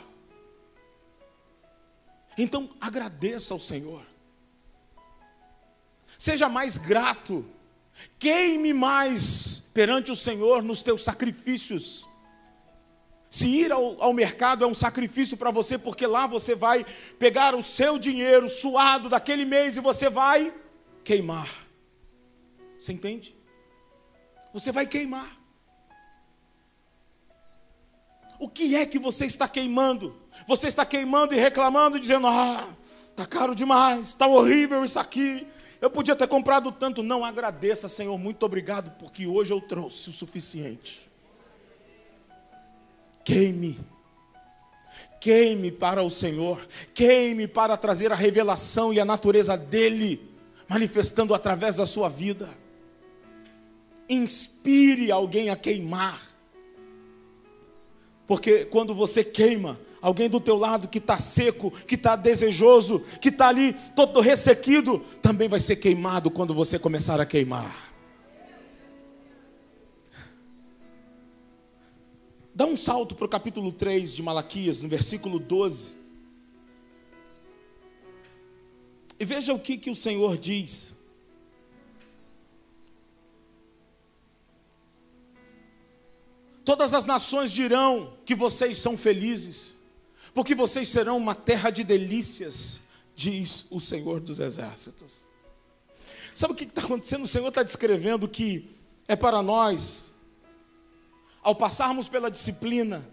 [2.38, 4.04] Então agradeça ao Senhor.
[6.18, 7.46] Seja mais grato.
[8.18, 12.08] Queime mais perante o Senhor nos teus sacrifícios.
[13.30, 16.86] Se ir ao, ao mercado é um sacrifício para você, porque lá você vai
[17.18, 20.54] pegar o seu dinheiro suado daquele mês e você vai
[21.04, 21.50] queimar.
[22.80, 23.36] Você entende?
[24.54, 25.43] Você vai queimar.
[28.40, 30.16] O que é que você está queimando?
[30.48, 32.68] Você está queimando e reclamando, dizendo: Ah,
[33.10, 35.48] está caro demais, está horrível isso aqui,
[35.84, 37.04] eu podia ter comprado tanto.
[37.04, 41.10] Não agradeça, Senhor, muito obrigado, porque hoje eu trouxe o suficiente.
[43.22, 43.78] Queime.
[45.20, 46.66] Queime para o Senhor.
[46.94, 50.22] Queime para trazer a revelação e a natureza dEle,
[50.70, 52.50] manifestando através da sua vida.
[54.08, 56.33] Inspire alguém a queimar.
[58.28, 63.30] Porque quando você queima, Alguém do teu lado que está seco, que está desejoso, que
[63.30, 67.94] está ali todo ressequido, também vai ser queimado quando você começar a queimar.
[72.54, 75.94] Dá um salto para o capítulo 3 de Malaquias, no versículo 12.
[79.18, 80.93] E veja o que, que o Senhor diz.
[86.66, 89.74] Todas as nações dirão que vocês são felizes,
[90.34, 92.80] porque vocês serão uma terra de delícias,
[93.16, 95.26] diz o Senhor dos Exércitos.
[96.34, 97.24] Sabe o que está acontecendo?
[97.24, 98.70] O Senhor está descrevendo que
[99.08, 100.14] é para nós
[101.44, 103.06] ao passarmos pela disciplina,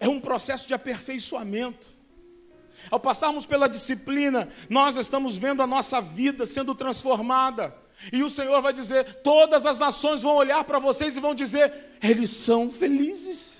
[0.00, 1.92] é um processo de aperfeiçoamento.
[2.90, 7.74] Ao passarmos pela disciplina, nós estamos vendo a nossa vida sendo transformada.
[8.12, 11.72] E o Senhor vai dizer: todas as nações vão olhar para vocês e vão dizer:
[12.02, 13.56] eles são felizes,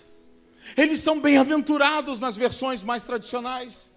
[0.77, 3.90] eles são bem-aventurados nas versões mais tradicionais,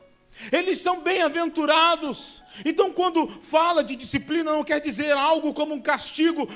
[0.52, 2.44] eles são bem-aventurados.
[2.66, 6.48] Então, quando fala de disciplina, não quer dizer algo como um castigo.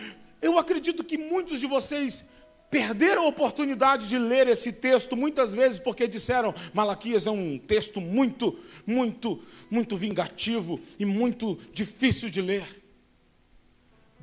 [0.41, 2.25] Eu acredito que muitos de vocês
[2.71, 7.99] perderam a oportunidade de ler esse texto muitas vezes porque disseram Malaquias é um texto
[7.99, 12.80] muito, muito, muito vingativo e muito difícil de ler.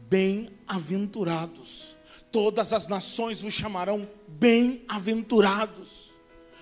[0.09, 1.97] Bem-aventurados,
[2.33, 6.09] todas as nações vos chamarão bem-aventurados.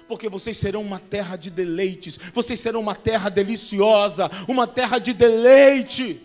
[0.09, 5.13] Porque vocês serão uma terra de deleites, vocês serão uma terra deliciosa, uma terra de
[5.13, 6.21] deleite.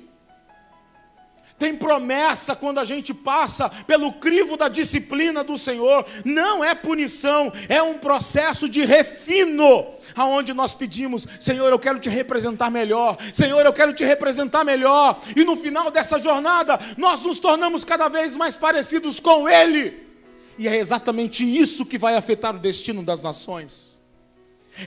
[1.58, 6.06] Tem promessa quando a gente passa pelo crivo da disciplina do Senhor.
[6.26, 9.86] Não é punição, é um processo de refino.
[10.15, 13.17] Aonde nós pedimos, Senhor, eu quero te representar melhor.
[13.34, 15.21] Senhor, eu quero te representar melhor.
[15.36, 20.12] E no final dessa jornada, nós nos tornamos cada vez mais parecidos com Ele.
[20.58, 23.91] E é exatamente isso que vai afetar o destino das nações.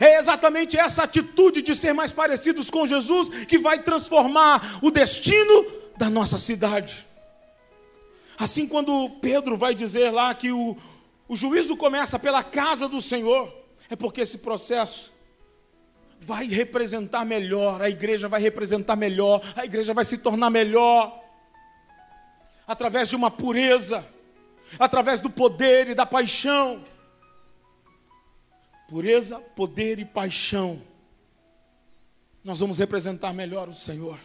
[0.00, 5.66] É exatamente essa atitude de ser mais parecidos com Jesus que vai transformar o destino
[5.96, 7.06] da nossa cidade.
[8.38, 10.76] Assim, quando Pedro vai dizer lá que o,
[11.28, 13.52] o juízo começa pela casa do Senhor,
[13.88, 15.12] é porque esse processo
[16.24, 21.22] vai representar melhor, a igreja vai representar melhor, a igreja vai se tornar melhor,
[22.66, 24.04] através de uma pureza,
[24.78, 26.82] através do poder e da paixão.
[28.88, 30.82] Pureza, poder e paixão.
[32.42, 34.18] Nós vamos representar melhor o Senhor.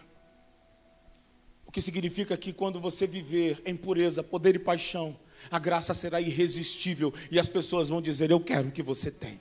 [1.65, 5.17] O que significa que quando você viver em pureza, poder e paixão,
[5.51, 9.39] a graça será irresistível e as pessoas vão dizer: Eu quero o que você tem,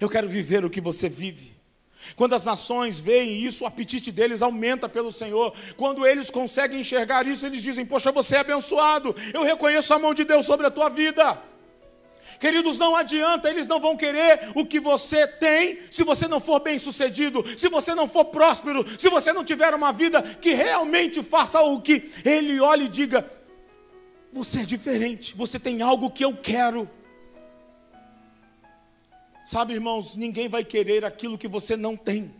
[0.00, 1.56] eu quero viver o que você vive.
[2.14, 5.52] Quando as nações veem isso, o apetite deles aumenta pelo Senhor.
[5.76, 10.14] Quando eles conseguem enxergar isso, eles dizem: Poxa, você é abençoado, eu reconheço a mão
[10.14, 11.42] de Deus sobre a tua vida.
[12.38, 16.60] Queridos, não adianta, eles não vão querer o que você tem se você não for
[16.60, 21.22] bem sucedido, se você não for próspero, se você não tiver uma vida que realmente
[21.22, 23.28] faça o que ele olhe e diga:
[24.32, 26.88] Você é diferente, você tem algo que eu quero.
[29.46, 32.34] Sabe, irmãos, ninguém vai querer aquilo que você não tem.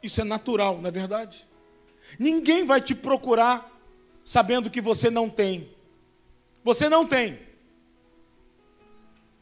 [0.00, 1.48] Isso é natural, não é verdade?
[2.16, 3.72] Ninguém vai te procurar
[4.24, 5.68] sabendo que você não tem.
[6.62, 7.40] Você não tem.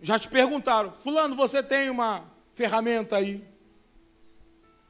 [0.00, 3.46] Já te perguntaram, Fulano, você tem uma ferramenta aí?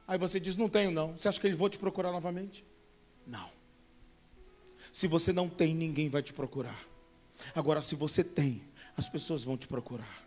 [0.07, 1.17] Aí você diz, não tenho não.
[1.17, 2.65] Você acha que eles vão te procurar novamente?
[3.27, 3.49] Não.
[4.93, 6.79] Se você não tem, ninguém vai te procurar.
[7.53, 8.63] Agora, se você tem,
[8.95, 10.22] as pessoas vão te procurar.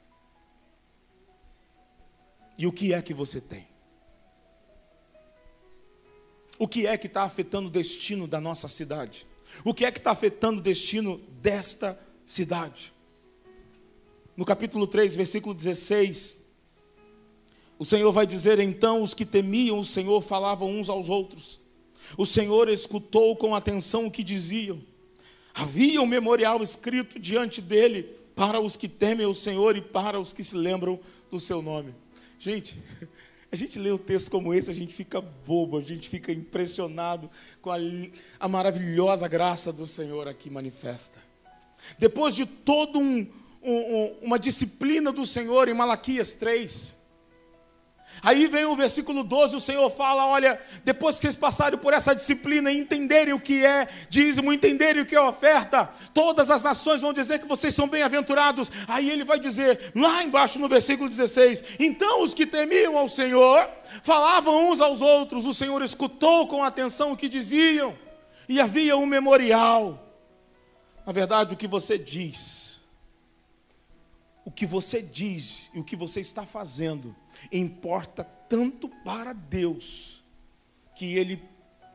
[2.58, 3.66] E o que é que você tem?
[6.58, 9.26] O que é que está afetando o destino da nossa cidade?
[9.64, 12.94] O que é que está afetando o destino desta cidade?
[14.36, 16.44] no capítulo 3, versículo 16,
[17.78, 21.60] o Senhor vai dizer: Então os que temiam o Senhor falavam uns aos outros.
[22.16, 24.80] O Senhor escutou com atenção o que diziam.
[25.54, 28.02] Havia um memorial escrito diante dele
[28.34, 31.94] para os que temem o Senhor e para os que se lembram do seu nome.
[32.38, 32.82] Gente,
[33.50, 37.30] a gente lê um texto como esse, a gente fica bobo, a gente fica impressionado
[37.60, 37.76] com a,
[38.40, 41.22] a maravilhosa graça do Senhor aqui manifesta.
[41.98, 43.26] Depois de todo um,
[43.62, 46.95] um, uma disciplina do Senhor em Malaquias 3.
[48.22, 52.14] Aí vem o versículo 12, o Senhor fala: olha, depois que eles passarem por essa
[52.14, 57.00] disciplina e entenderem o que é dízimo, entenderem o que é oferta, todas as nações
[57.00, 58.70] vão dizer que vocês são bem-aventurados.
[58.88, 63.68] Aí ele vai dizer, lá embaixo no versículo 16: então os que temiam ao Senhor
[64.02, 67.96] falavam uns aos outros, o Senhor escutou com atenção o que diziam,
[68.48, 70.02] e havia um memorial.
[71.04, 72.66] Na verdade, o que você diz
[74.46, 77.14] o que você diz e o que você está fazendo
[77.52, 80.24] importa tanto para Deus
[80.94, 81.42] que Ele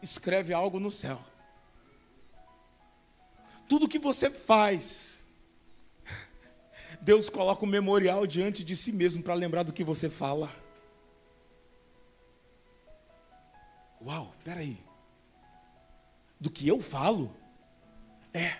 [0.01, 1.19] escreve algo no céu.
[3.67, 5.27] Tudo que você faz,
[7.01, 10.53] Deus coloca um memorial diante de si mesmo para lembrar do que você fala.
[14.03, 14.77] Uau, peraí.
[16.39, 17.35] Do que eu falo?
[18.33, 18.57] É.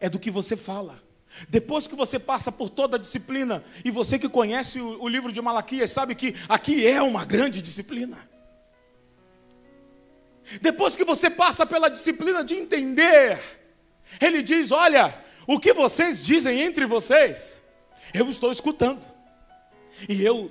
[0.00, 1.02] É do que você fala.
[1.48, 5.40] Depois que você passa por toda a disciplina, e você que conhece o, livro de
[5.40, 8.16] Malaquias, sabe que aqui é uma grande disciplina.
[10.60, 13.40] Depois que você passa pela disciplina de entender,
[14.20, 15.14] ele diz: Olha,
[15.46, 17.60] o que vocês dizem entre vocês,
[18.14, 19.02] eu estou escutando.
[20.08, 20.50] E eu,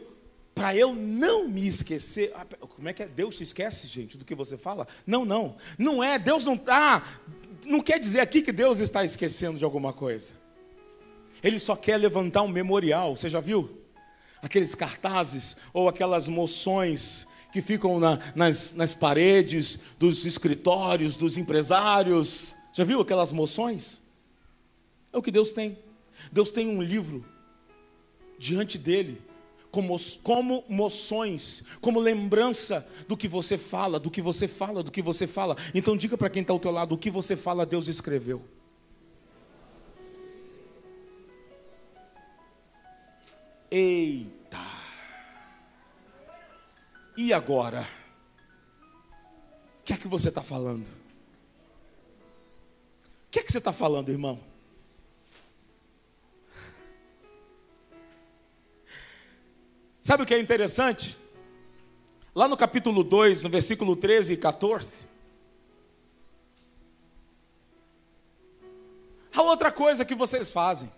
[0.53, 3.07] para eu não me esquecer, ah, como é que é?
[3.07, 4.87] Deus se esquece, gente, do que você fala?
[5.05, 7.03] Não, não, não é, Deus não está,
[7.65, 10.46] não quer dizer aqui que Deus está esquecendo de alguma coisa.
[11.47, 13.81] Ele só quer levantar um memorial, você já viu?
[14.41, 22.53] Aqueles cartazes ou aquelas moções que ficam na, nas, nas paredes dos escritórios, dos empresários.
[22.73, 24.01] Já viu aquelas moções?
[25.13, 25.77] É o que Deus tem.
[26.33, 27.23] Deus tem um livro
[28.37, 29.21] diante dele,
[29.71, 35.01] como, como moções, como lembrança do que você fala, do que você fala, do que
[35.01, 35.55] você fala.
[35.73, 38.43] Então diga para quem está ao teu lado, o que você fala, Deus escreveu.
[43.69, 44.65] Eita!
[47.17, 47.87] E agora?
[49.79, 50.87] O que é que você está falando?
[50.87, 54.39] O que é que você está falando, irmão?
[60.01, 61.17] Sabe o que é interessante?
[62.33, 65.05] Lá no capítulo 2, no versículo 13 e 14.
[69.35, 70.89] A outra coisa que vocês fazem.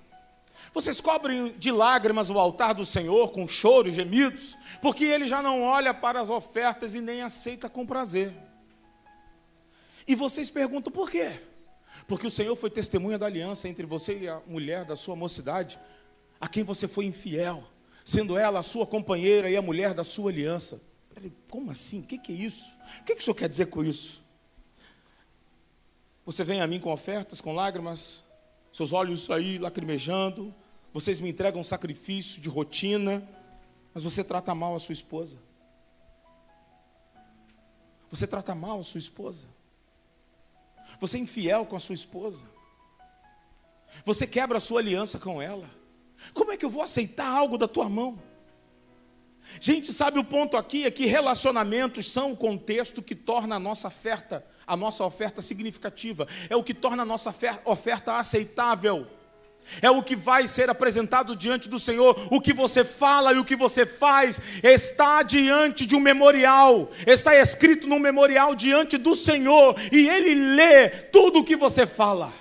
[0.74, 5.42] Vocês cobrem de lágrimas o altar do Senhor com choro e gemidos, porque ele já
[5.42, 8.34] não olha para as ofertas e nem aceita com prazer.
[10.08, 11.40] E vocês perguntam por quê?
[12.08, 15.80] Porque o Senhor foi testemunha da aliança entre você e a mulher da sua mocidade,
[16.40, 17.64] a quem você foi infiel,
[18.06, 20.82] sendo ela a sua companheira e a mulher da sua aliança.
[21.50, 22.02] Como assim?
[22.02, 22.72] O que é isso?
[23.02, 24.24] O que o Senhor quer dizer com isso?
[26.26, 28.24] Você vem a mim com ofertas, com lágrimas,
[28.72, 30.54] seus olhos aí lacrimejando,
[30.94, 33.28] vocês me entregam um sacrifício de rotina,
[33.94, 35.38] mas você trata mal a sua esposa.
[38.10, 39.46] Você trata mal a sua esposa.
[41.00, 42.46] Você é infiel com a sua esposa.
[44.04, 45.70] Você quebra a sua aliança com ela.
[46.34, 48.20] Como é que eu vou aceitar algo da tua mão?
[49.60, 53.88] Gente, sabe o ponto aqui é que relacionamentos são o contexto que torna a nossa
[53.88, 59.08] oferta, a nossa oferta significativa, é o que torna a nossa oferta aceitável.
[59.82, 62.16] É o que vai ser apresentado diante do Senhor.
[62.32, 67.36] O que você fala e o que você faz está diante de um memorial, está
[67.36, 72.34] escrito num memorial diante do Senhor, e Ele lê tudo o que você fala.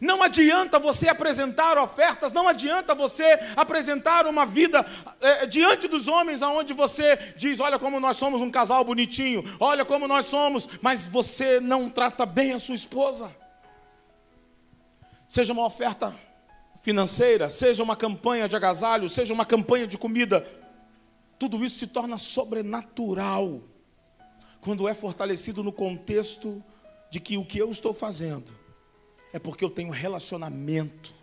[0.00, 4.84] Não adianta você apresentar ofertas, não adianta você apresentar uma vida
[5.20, 9.84] é, diante dos homens, aonde você diz: Olha como nós somos um casal bonitinho, olha
[9.84, 13.34] como nós somos, mas você não trata bem a sua esposa.
[15.28, 16.14] Seja uma oferta
[16.80, 20.46] financeira, seja uma campanha de agasalho, seja uma campanha de comida,
[21.38, 23.60] tudo isso se torna sobrenatural
[24.60, 26.62] quando é fortalecido no contexto
[27.10, 28.57] de que o que eu estou fazendo
[29.32, 31.18] é porque eu tenho relacionamento.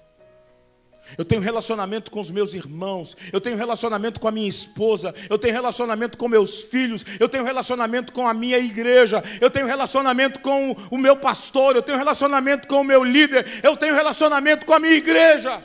[1.17, 5.37] Eu tenho relacionamento com os meus irmãos, eu tenho relacionamento com a minha esposa, eu
[5.37, 10.39] tenho relacionamento com meus filhos, eu tenho relacionamento com a minha igreja, eu tenho relacionamento
[10.39, 14.73] com o meu pastor, eu tenho relacionamento com o meu líder, eu tenho relacionamento com
[14.73, 15.63] a minha igreja.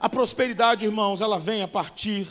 [0.00, 2.26] A prosperidade, irmãos, ela vem a partir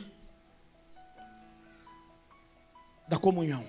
[3.08, 3.66] da comunhão.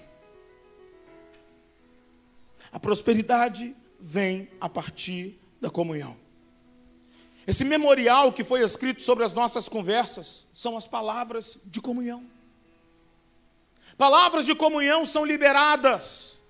[2.73, 6.17] A prosperidade vem a partir da comunhão.
[7.47, 12.25] Esse memorial que foi escrito sobre as nossas conversas são as palavras de comunhão.
[13.97, 16.41] Palavras de comunhão são liberadas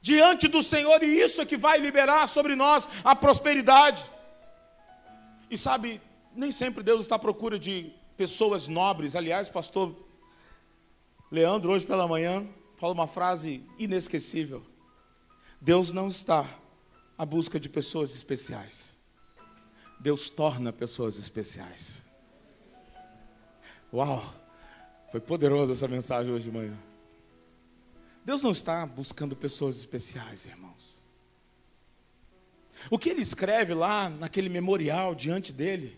[0.00, 4.04] diante do Senhor, e isso é que vai liberar sobre nós a prosperidade.
[5.48, 6.00] E sabe,
[6.34, 9.14] nem sempre Deus está à procura de pessoas nobres.
[9.14, 9.94] Aliás, pastor
[11.30, 12.46] Leandro, hoje pela manhã,
[12.76, 14.62] falou uma frase inesquecível.
[15.64, 16.58] Deus não está
[17.16, 18.98] à busca de pessoas especiais.
[20.00, 22.02] Deus torna pessoas especiais.
[23.94, 24.34] Uau!
[25.12, 26.76] Foi poderosa essa mensagem hoje de manhã.
[28.24, 31.00] Deus não está buscando pessoas especiais, irmãos.
[32.90, 35.96] O que ele escreve lá naquele memorial diante dele,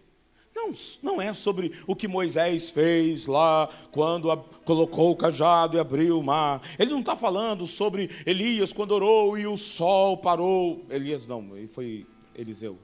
[0.55, 5.81] não, não é sobre o que Moisés fez lá quando a, colocou o cajado e
[5.81, 6.63] abriu o mar.
[6.79, 10.85] Ele não está falando sobre Elias quando orou e o sol parou.
[10.89, 12.79] Elias não, foi Eliseu.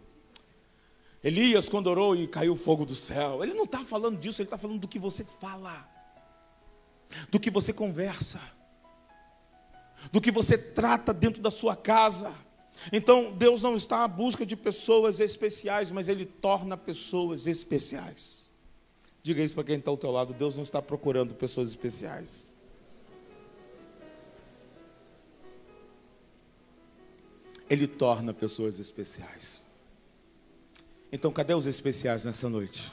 [1.23, 3.45] Elias quando orou e caiu fogo do céu.
[3.45, 5.89] Ele não está falando disso, ele está falando do que você fala,
[7.31, 8.41] do que você conversa,
[10.11, 12.35] do que você trata dentro da sua casa.
[12.93, 18.49] Então, Deus não está à busca de pessoas especiais, mas Ele torna pessoas especiais.
[19.23, 22.59] Diga isso para quem está ao teu lado: Deus não está procurando pessoas especiais.
[27.69, 29.63] Ele torna pessoas especiais.
[31.13, 32.93] Então, cadê os especiais nessa noite?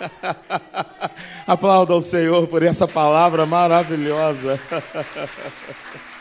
[1.46, 4.58] Aplauda ao Senhor por essa palavra maravilhosa.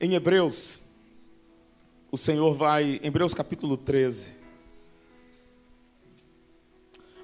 [0.00, 0.82] Em Hebreus,
[2.10, 4.34] o Senhor vai, Hebreus capítulo 13,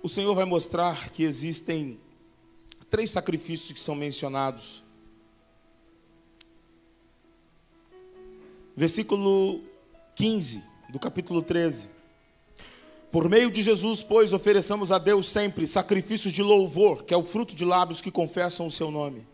[0.02, 1.98] o Senhor vai mostrar que existem
[2.88, 4.84] três sacrifícios que são mencionados.
[8.76, 9.60] Versículo
[10.14, 11.90] 15 do capítulo 13.
[13.10, 17.24] Por meio de Jesus, pois, ofereçamos a Deus sempre sacrifícios de louvor, que é o
[17.24, 19.26] fruto de lábios que confessam o seu nome.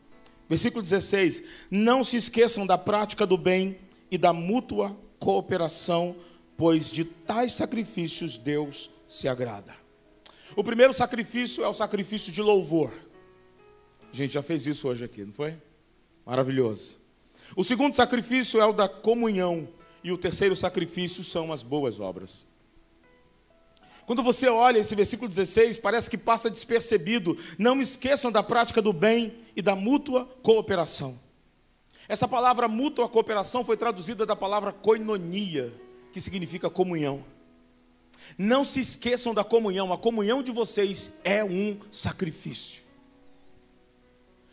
[0.49, 3.79] Versículo 16: Não se esqueçam da prática do bem
[4.11, 6.17] e da mútua cooperação,
[6.57, 9.75] pois de tais sacrifícios Deus se agrada.
[10.55, 12.93] O primeiro sacrifício é o sacrifício de louvor.
[14.13, 15.57] A gente já fez isso hoje aqui, não foi?
[16.25, 16.97] Maravilhoso.
[17.55, 19.69] O segundo sacrifício é o da comunhão.
[20.03, 22.47] E o terceiro sacrifício são as boas obras.
[24.07, 27.37] Quando você olha esse versículo 16, parece que passa despercebido.
[27.59, 31.19] Não esqueçam da prática do bem e da mútua cooperação.
[32.09, 35.75] Essa palavra mútua cooperação foi traduzida da palavra koinonia,
[36.13, 37.25] que significa comunhão.
[38.39, 42.83] Não se esqueçam da comunhão, a comunhão de vocês é um sacrifício.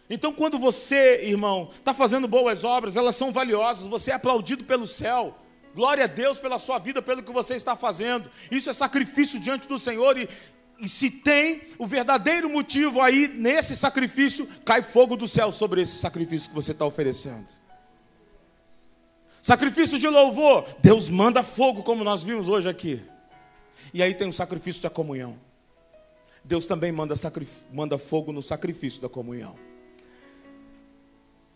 [0.09, 4.87] Então, quando você, irmão, está fazendo boas obras, elas são valiosas, você é aplaudido pelo
[4.87, 5.37] céu,
[5.75, 8.29] Glória a Deus pela sua vida, pelo que você está fazendo.
[8.51, 10.17] Isso é sacrifício diante do Senhor.
[10.17, 10.29] E,
[10.79, 15.97] e se tem o verdadeiro motivo aí nesse sacrifício, cai fogo do céu sobre esse
[15.97, 17.47] sacrifício que você está oferecendo.
[19.41, 23.01] Sacrifício de louvor, Deus manda fogo, como nós vimos hoje aqui.
[23.93, 25.37] E aí tem o sacrifício da comunhão.
[26.43, 27.15] Deus também manda,
[27.71, 29.55] manda fogo no sacrifício da comunhão.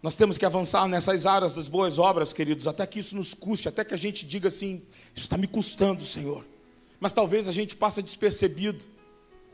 [0.01, 3.67] Nós temos que avançar nessas áreas das boas obras, queridos, até que isso nos custe,
[3.67, 4.83] até que a gente diga assim:
[5.15, 6.45] Isso está me custando, Senhor.
[6.99, 8.83] Mas talvez a gente passe despercebido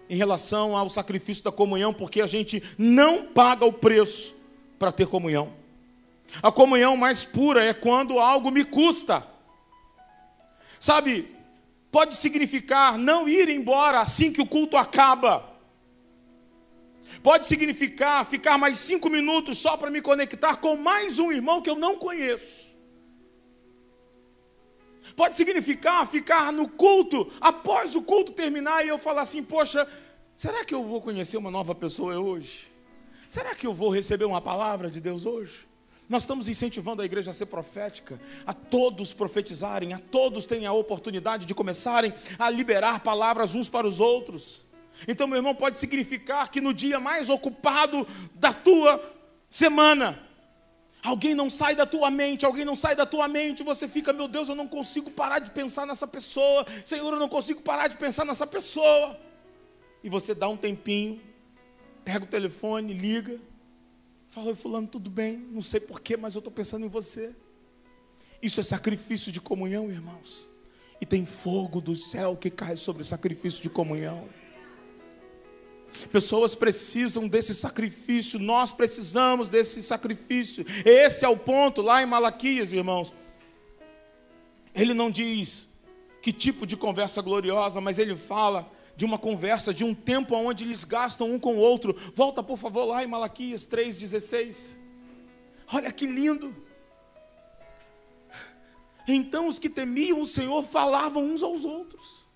[0.10, 4.34] em relação ao sacrifício da comunhão, porque a gente não paga o preço
[4.78, 5.54] para ter comunhão.
[6.41, 9.26] A comunhão mais pura é quando algo me custa.
[10.80, 11.34] Sabe,
[11.91, 15.53] pode significar não ir embora assim que o culto acaba
[17.22, 21.70] pode significar ficar mais cinco minutos só para me conectar com mais um irmão que
[21.70, 22.74] eu não conheço.
[25.16, 29.88] Pode significar ficar no culto, após o culto terminar, e eu falar assim: Poxa,
[30.36, 32.72] será que eu vou conhecer uma nova pessoa hoje?
[33.30, 35.68] Será que eu vou receber uma palavra de Deus hoje?
[36.07, 40.74] Nós estamos incentivando a igreja a ser profética, a todos profetizarem, a todos terem a
[40.74, 44.66] oportunidade de começarem a liberar palavras uns para os outros.
[45.08, 49.02] Então, meu irmão, pode significar que no dia mais ocupado da tua
[49.50, 50.20] semana,
[51.04, 54.28] alguém não sai da tua mente, alguém não sai da tua mente, você fica, meu
[54.28, 57.98] Deus, eu não consigo parar de pensar nessa pessoa, Senhor, eu não consigo parar de
[57.98, 59.20] pensar nessa pessoa.
[60.04, 61.22] E você dá um tempinho,
[62.04, 63.39] pega o telefone, liga,
[64.28, 65.38] fala, oi fulano, tudo bem?
[65.38, 67.36] Não sei porquê, mas eu estou pensando em você.
[68.41, 70.50] Isso é sacrifício de comunhão, irmãos.
[71.00, 74.28] E tem fogo do céu que cai sobre o sacrifício de comunhão.
[76.12, 80.66] Pessoas precisam desse sacrifício, nós precisamos desse sacrifício.
[80.86, 83.14] Esse é o ponto lá em Malaquias, irmãos.
[84.76, 85.68] Ele não diz
[86.22, 90.64] que tipo de conversa gloriosa, mas ele fala de uma conversa, de um tempo onde
[90.64, 91.96] eles gastam um com o outro.
[92.16, 94.76] Volta, por favor, lá em Malaquias 3,16.
[95.72, 96.56] Olha que lindo.
[99.08, 102.28] Então os que temiam o Senhor falavam uns aos outros.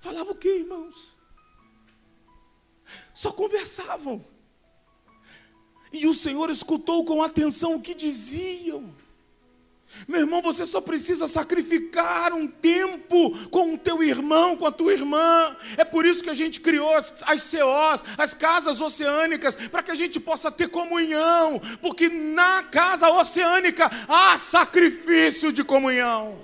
[0.00, 1.15] Falavam o que, irmãos?
[3.16, 4.22] Só conversavam.
[5.90, 8.94] E o Senhor escutou com atenção o que diziam.
[10.06, 14.92] Meu irmão, você só precisa sacrificar um tempo com o teu irmão, com a tua
[14.92, 15.56] irmã.
[15.78, 19.90] É por isso que a gente criou as, as COs, as casas oceânicas, para que
[19.90, 26.38] a gente possa ter comunhão, porque na casa oceânica há sacrifício de comunhão.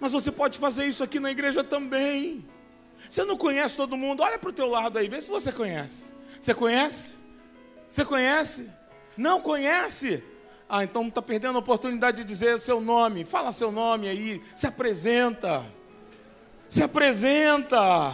[0.00, 2.42] Mas você pode fazer isso aqui na igreja também.
[3.08, 4.22] Você não conhece todo mundo?
[4.22, 6.14] Olha para o teu lado aí, vê se você conhece.
[6.40, 7.18] Você conhece?
[7.88, 8.70] Você conhece?
[9.16, 10.22] Não conhece?
[10.68, 13.24] Ah, então está perdendo a oportunidade de dizer o seu nome.
[13.24, 14.42] Fala seu nome aí.
[14.54, 15.64] Se apresenta.
[16.68, 18.12] Se apresenta.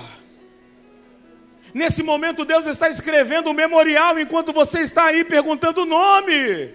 [1.74, 6.72] Nesse momento, Deus está escrevendo um memorial enquanto você está aí perguntando o nome.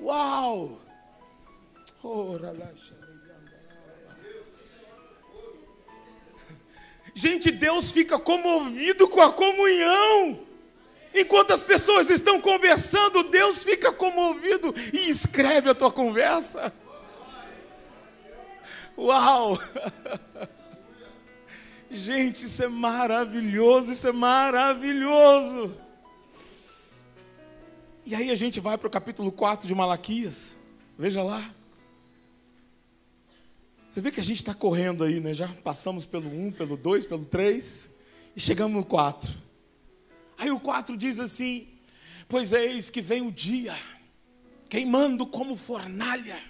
[0.00, 0.80] Uau!
[7.14, 10.40] Gente, Deus fica comovido com a comunhão.
[11.14, 16.72] Enquanto as pessoas estão conversando, Deus fica comovido e escreve a tua conversa.
[18.96, 19.58] Uau!
[21.90, 25.76] Gente, isso é maravilhoso, isso é maravilhoso.
[28.06, 30.58] E aí a gente vai para o capítulo 4 de Malaquias.
[30.98, 31.50] Veja lá.
[33.92, 35.34] Você vê que a gente está correndo aí, né?
[35.34, 37.90] Já passamos pelo 1, pelo 2, pelo 3
[38.34, 39.30] e chegamos no 4.
[40.38, 41.68] Aí o 4 diz assim:
[42.26, 43.76] Pois eis que vem o dia,
[44.70, 46.40] queimando como fornalha.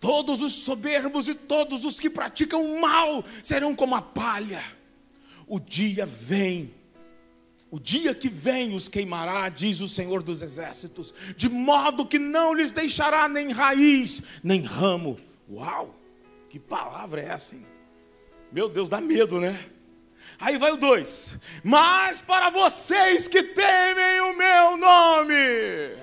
[0.00, 4.64] Todos os soberbos e todos os que praticam mal serão como a palha.
[5.46, 6.74] O dia vem,
[7.70, 12.52] o dia que vem os queimará, diz o Senhor dos Exércitos, de modo que não
[12.52, 15.20] lhes deixará nem raiz, nem ramo.
[15.48, 16.01] Uau,
[16.52, 17.66] que palavra é essa, hein?
[18.52, 19.58] Meu Deus, dá medo, né?
[20.38, 25.96] Aí vai o 2: Mas para vocês que temem o meu nome.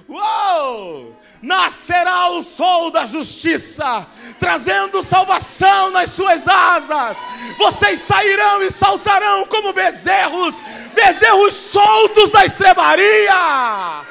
[0.08, 1.14] Uou!
[1.42, 4.06] Nascerá o sol da justiça,
[4.38, 7.18] trazendo salvação nas suas asas.
[7.58, 10.64] Vocês sairão e saltarão como bezerros,
[10.94, 14.08] bezerros soltos da estrebaria.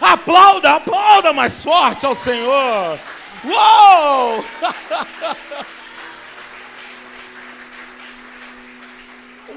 [0.00, 2.98] Aplauda, aplauda mais forte ao Senhor.
[3.44, 4.44] Uou!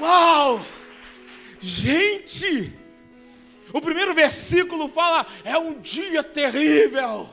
[0.00, 0.64] Uau!
[1.60, 2.72] Gente!
[3.72, 7.28] O primeiro versículo fala: é um dia terrível.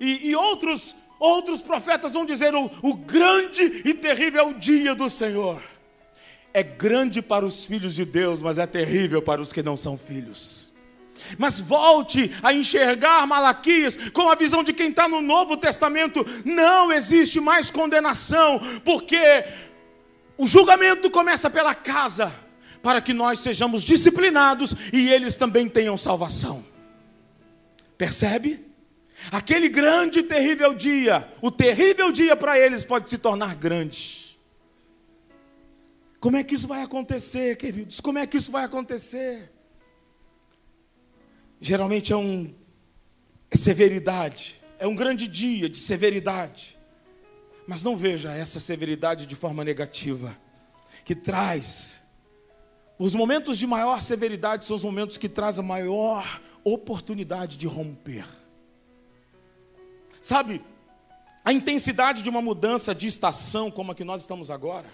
[0.00, 5.62] E, e outros, outros profetas vão dizer: o, o grande e terrível dia do Senhor.
[6.54, 9.96] É grande para os filhos de Deus, mas é terrível para os que não são
[9.96, 10.71] filhos.
[11.38, 16.24] Mas volte a enxergar Malaquias com a visão de quem está no Novo Testamento.
[16.44, 19.44] Não existe mais condenação, porque
[20.36, 22.32] o julgamento começa pela casa,
[22.82, 26.64] para que nós sejamos disciplinados e eles também tenham salvação.
[27.96, 28.72] Percebe?
[29.30, 34.36] Aquele grande e terrível dia, o terrível dia para eles pode se tornar grande.
[36.18, 38.00] Como é que isso vai acontecer, queridos?
[38.00, 39.50] Como é que isso vai acontecer?
[41.64, 42.52] Geralmente é um
[43.48, 46.76] é severidade, é um grande dia de severidade.
[47.68, 50.36] Mas não veja essa severidade de forma negativa,
[51.04, 52.02] que traz
[52.98, 58.26] os momentos de maior severidade são os momentos que trazem a maior oportunidade de romper.
[60.20, 60.64] Sabe,
[61.44, 64.88] a intensidade de uma mudança de estação como a que nós estamos agora,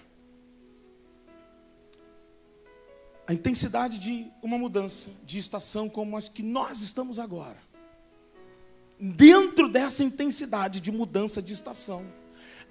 [3.29, 7.59] a intensidade de uma mudança de estação como as que nós estamos agora,
[8.99, 12.03] dentro dessa intensidade de mudança de estação,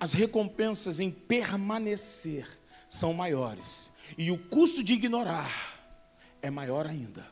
[0.01, 2.45] as recompensas em permanecer
[2.89, 3.89] são maiores,
[4.19, 5.79] e o custo de ignorar
[6.43, 7.25] é maior ainda.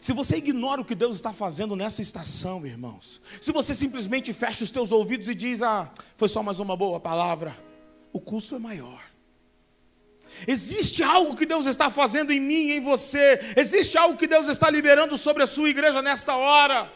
[0.00, 4.64] Se você ignora o que Deus está fazendo nessa estação, irmãos, se você simplesmente fecha
[4.64, 7.56] os teus ouvidos e diz: "Ah, foi só mais uma boa palavra",
[8.12, 9.07] o custo é maior.
[10.46, 13.40] Existe algo que Deus está fazendo em mim, em você.
[13.56, 16.90] Existe algo que Deus está liberando sobre a sua igreja nesta hora.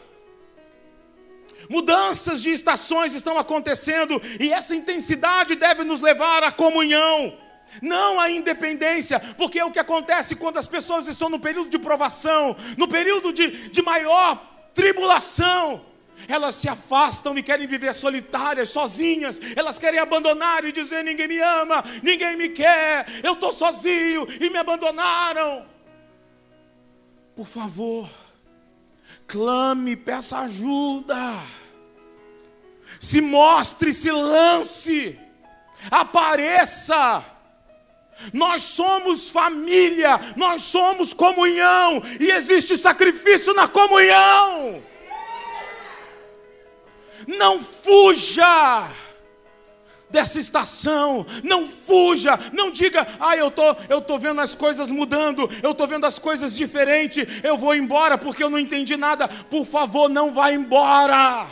[1.69, 7.37] Mudanças de estações estão acontecendo e essa intensidade deve nos levar à comunhão,
[7.81, 11.79] não à independência, porque é o que acontece quando as pessoas estão no período de
[11.79, 15.92] provação, no período de, de maior tribulação.
[16.27, 19.39] Elas se afastam e querem viver solitárias, sozinhas.
[19.55, 24.49] Elas querem abandonar e dizer: ninguém me ama, ninguém me quer, eu estou sozinho e
[24.49, 25.65] me abandonaram.
[27.35, 28.09] Por favor,
[29.27, 31.39] clame, peça ajuda,
[32.99, 35.19] se mostre, se lance,
[35.89, 37.25] apareça.
[38.31, 44.83] Nós somos família, nós somos comunhão, e existe sacrifício na comunhão.
[47.27, 48.89] Não fuja
[50.13, 55.49] dessa estação, não fuja, não diga, ah, eu tô, eu tô vendo as coisas mudando,
[55.63, 59.27] eu tô vendo as coisas diferentes, eu vou embora porque eu não entendi nada.
[59.27, 61.47] Por favor, não vá embora.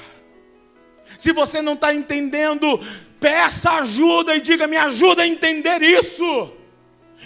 [1.18, 2.80] Se você não está entendendo,
[3.20, 6.54] peça ajuda e diga: me ajuda a entender isso,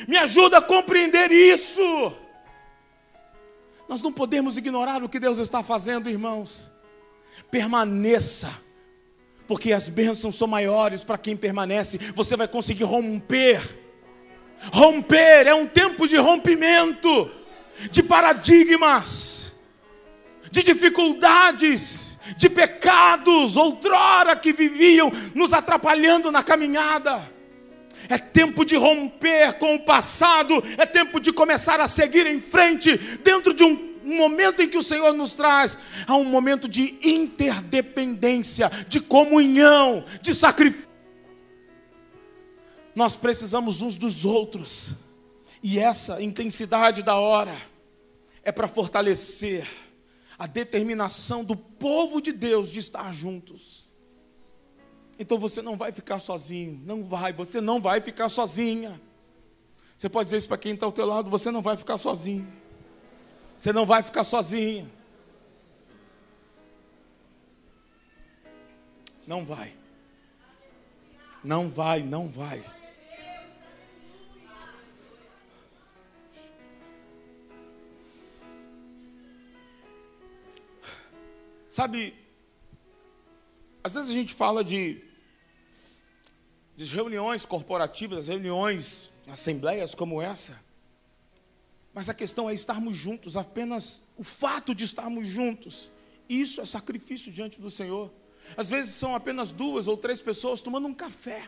[0.08, 2.14] me ajuda a compreender isso.
[3.88, 6.75] Nós não podemos ignorar o que Deus está fazendo, irmãos.
[7.56, 8.52] Permaneça
[9.48, 11.98] porque as bênçãos são maiores para quem permanece.
[12.14, 13.62] Você vai conseguir romper.
[14.74, 17.32] Romper é um tempo de rompimento,
[17.90, 19.54] de paradigmas,
[20.52, 27.32] de dificuldades, de pecados outrora que viviam nos atrapalhando na caminhada.
[28.10, 32.98] É tempo de romper com o passado, é tempo de começar a seguir em frente
[33.24, 35.78] dentro de um um momento em que o Senhor nos traz
[36.08, 40.88] a um momento de interdependência, de comunhão, de sacrifício.
[42.96, 44.94] Nós precisamos uns dos outros,
[45.62, 47.58] e essa intensidade da hora
[48.44, 49.68] é para fortalecer
[50.38, 53.96] a determinação do povo de Deus de estar juntos.
[55.18, 59.02] Então você não vai ficar sozinho, não vai, você não vai ficar sozinha.
[59.98, 62.48] Você pode dizer isso para quem está ao teu lado, você não vai ficar sozinho.
[63.58, 64.92] Você não vai ficar sozinho.
[69.26, 69.74] Não vai.
[71.44, 72.64] Não vai, não vai.
[81.70, 82.16] Sabe,
[83.84, 85.04] às vezes a gente fala de,
[86.76, 90.64] de reuniões corporativas, reuniões, assembleias como essa.
[91.96, 95.90] Mas a questão é estarmos juntos, apenas o fato de estarmos juntos.
[96.28, 98.12] Isso é sacrifício diante do Senhor.
[98.58, 101.48] Às vezes são apenas duas ou três pessoas tomando um café.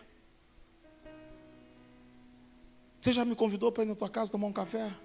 [3.02, 4.96] Você já me convidou para ir na tua casa tomar um café?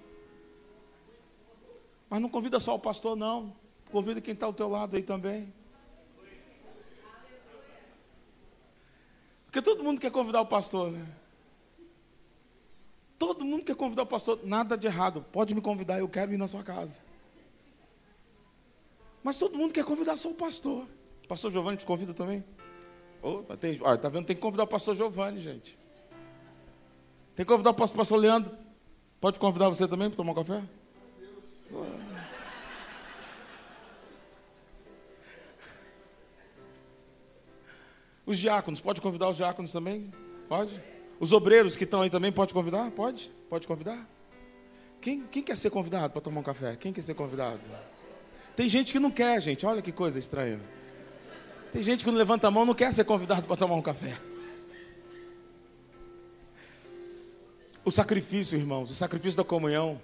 [2.09, 3.53] Mas não convida só o pastor, não.
[3.91, 5.53] Convida quem está ao teu lado aí também.
[9.47, 11.05] Porque todo mundo quer convidar o pastor, né?
[13.23, 16.37] Todo mundo quer convidar o pastor, nada de errado, pode me convidar, eu quero ir
[16.37, 17.01] na sua casa.
[19.23, 20.89] Mas todo mundo quer convidar só o pastor.
[21.29, 22.45] Pastor Giovanni te convida também?
[23.23, 24.27] Opa, tem, olha, tá vendo?
[24.27, 25.79] Tem que convidar o pastor Giovanni, gente.
[27.37, 28.53] Tem que convidar o pastor, pastor Leandro.
[29.21, 30.61] Pode convidar você também para tomar um café?
[38.27, 40.13] Os diáconos, pode convidar os diáconos também?
[40.49, 40.92] Pode?
[41.23, 42.91] Os obreiros que estão aí também, pode convidar?
[42.91, 43.31] Pode?
[43.49, 44.05] Pode convidar?
[45.01, 46.75] Quem, quem quer ser convidado para tomar um café?
[46.75, 47.61] Quem quer ser convidado?
[48.57, 49.65] Tem gente que não quer, gente.
[49.65, 50.61] Olha que coisa estranha.
[51.71, 54.19] Tem gente que não levanta a mão não quer ser convidado para tomar um café.
[57.85, 60.03] O sacrifício, irmãos, o sacrifício da comunhão.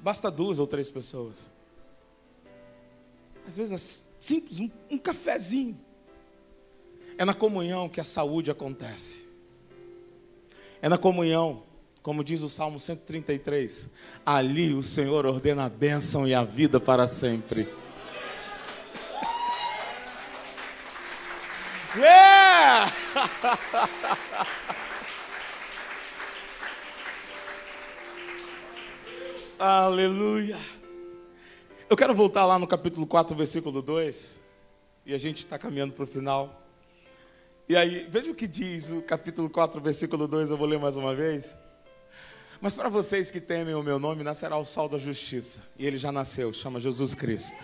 [0.00, 1.50] Basta duas ou três pessoas.
[3.44, 5.76] Às vezes é simples, um, um cafezinho.
[7.18, 9.25] É na comunhão que a saúde acontece.
[10.82, 11.62] É na comunhão,
[12.02, 13.88] como diz o Salmo 133.
[14.24, 17.68] Ali o Senhor ordena a bênção e a vida para sempre.
[21.96, 22.92] Yeah!
[29.58, 30.58] Aleluia.
[31.88, 34.38] Eu quero voltar lá no capítulo 4, versículo 2.
[35.06, 36.65] E a gente está caminhando para o final.
[37.68, 40.96] E aí, veja o que diz o capítulo 4, versículo 2, eu vou ler mais
[40.96, 41.56] uma vez.
[42.60, 45.60] Mas para vocês que temem o meu nome, nascerá o sol da justiça.
[45.76, 47.58] E ele já nasceu, chama Jesus Cristo.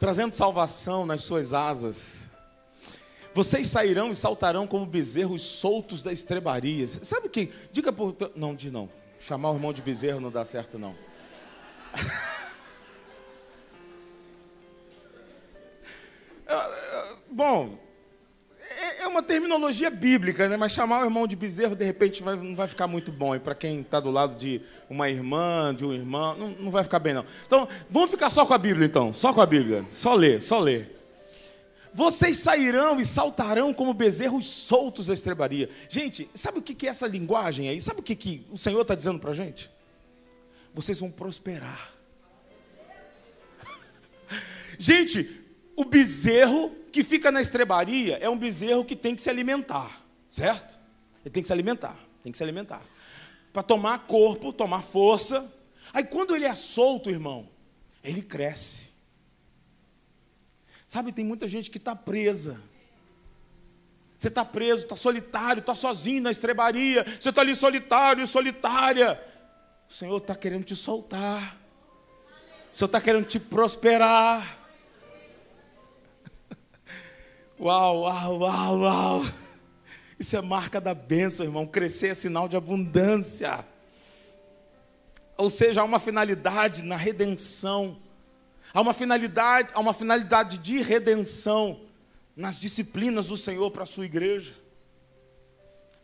[0.00, 2.28] Trazendo salvação nas suas asas.
[3.32, 6.88] Vocês sairão e saltarão como bezerros soltos da estrebaria.
[6.88, 7.52] Sabe o que?
[7.70, 8.16] Diga por.
[8.34, 8.90] Não, de não.
[9.20, 10.96] Chamar o irmão de bezerro não dá certo, não.
[17.38, 17.78] Bom,
[18.58, 20.56] é, é uma terminologia bíblica, né?
[20.56, 23.32] mas chamar o irmão de bezerro de repente vai, não vai ficar muito bom.
[23.32, 24.60] E para quem está do lado de
[24.90, 27.24] uma irmã, de um irmão, não, não vai ficar bem, não.
[27.46, 29.12] Então, vamos ficar só com a Bíblia, então.
[29.12, 29.86] Só com a Bíblia.
[29.92, 31.00] Só ler, só ler.
[31.94, 35.70] Vocês sairão e saltarão como bezerros soltos da estrebaria.
[35.88, 37.80] Gente, sabe o que é essa linguagem aí?
[37.80, 39.70] Sabe o que, que o Senhor está dizendo para a gente?
[40.74, 41.92] Vocês vão prosperar.
[44.76, 45.46] Gente,
[45.78, 50.76] o bezerro que fica na estrebaria é um bezerro que tem que se alimentar, certo?
[51.24, 52.82] Ele tem que se alimentar, tem que se alimentar.
[53.52, 55.48] Para tomar corpo, tomar força.
[55.92, 57.48] Aí quando ele é solto, irmão,
[58.02, 58.88] ele cresce.
[60.84, 62.60] Sabe, tem muita gente que está presa.
[64.16, 67.04] Você está preso, está solitário, está sozinho na estrebaria.
[67.04, 69.24] Você está ali solitário, solitária.
[69.88, 71.56] O Senhor está querendo te soltar.
[72.72, 74.57] O Senhor está querendo te prosperar.
[77.60, 79.26] Uau, uau, uau, uau.
[80.16, 81.66] Isso é marca da bênção, irmão.
[81.66, 83.64] Crescer é sinal de abundância.
[85.36, 87.96] Ou seja, há uma finalidade na redenção.
[88.72, 91.80] Há uma finalidade, há uma finalidade de redenção
[92.36, 94.54] nas disciplinas do Senhor para a sua igreja.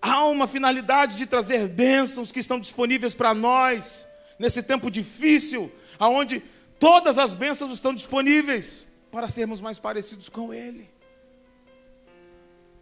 [0.02, 4.09] Há uma finalidade de trazer bênçãos que estão disponíveis para nós
[4.40, 6.42] nesse tempo difícil, aonde
[6.80, 10.93] todas as bênçãos estão disponíveis para sermos mais parecidos com Ele.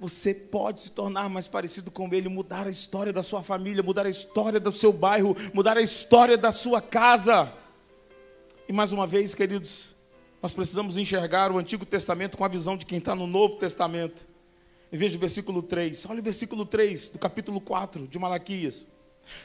[0.03, 4.05] Você pode se tornar mais parecido com Ele, mudar a história da sua família, mudar
[4.05, 7.53] a história do seu bairro, mudar a história da sua casa.
[8.69, 9.95] E mais uma vez, queridos,
[10.43, 14.27] nós precisamos enxergar o Antigo Testamento com a visão de quem está no Novo Testamento.
[14.91, 16.05] E veja o versículo 3.
[16.07, 18.89] Olha o versículo 3 do capítulo 4 de Malaquias.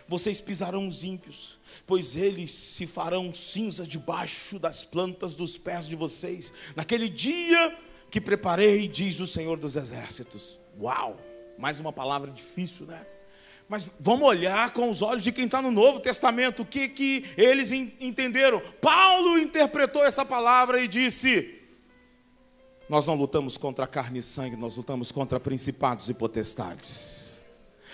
[0.08, 5.96] Vocês pisarão os ímpios, pois eles se farão cinza debaixo das plantas dos pés de
[5.96, 6.52] vocês.
[6.76, 7.78] Naquele dia
[8.10, 10.58] que preparei, diz o Senhor dos Exércitos.
[10.80, 11.18] Uau!
[11.58, 13.06] Mais uma palavra difícil, né?
[13.68, 17.26] Mas vamos olhar com os olhos de quem está no Novo Testamento, o que, que
[17.36, 18.62] eles entenderam.
[18.80, 21.60] Paulo interpretou essa palavra e disse:
[22.88, 27.40] Nós não lutamos contra carne e sangue, nós lutamos contra principados e potestades.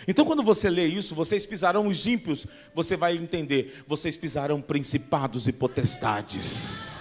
[0.07, 2.45] Então, quando você lê isso, vocês pisarão os ímpios,
[2.75, 6.92] você vai entender: vocês pisarão principados e potestades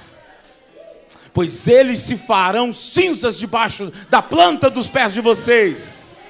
[1.32, 6.24] pois eles se farão cinzas debaixo da planta dos pés de vocês.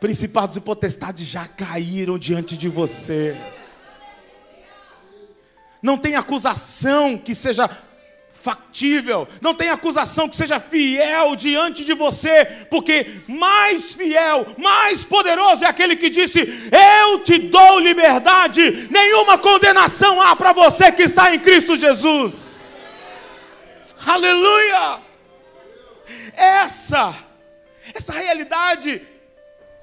[0.00, 3.36] Principados e potestades já caíram diante de você.
[5.82, 7.68] Não tem acusação que seja
[8.46, 15.64] factível, não tem acusação que seja fiel diante de você, porque mais fiel, mais poderoso
[15.64, 21.34] é aquele que disse: Eu te dou liberdade, nenhuma condenação há para você que está
[21.34, 22.65] em Cristo Jesus.
[24.06, 25.02] Aleluia!
[26.32, 27.26] Essa,
[27.92, 29.04] essa realidade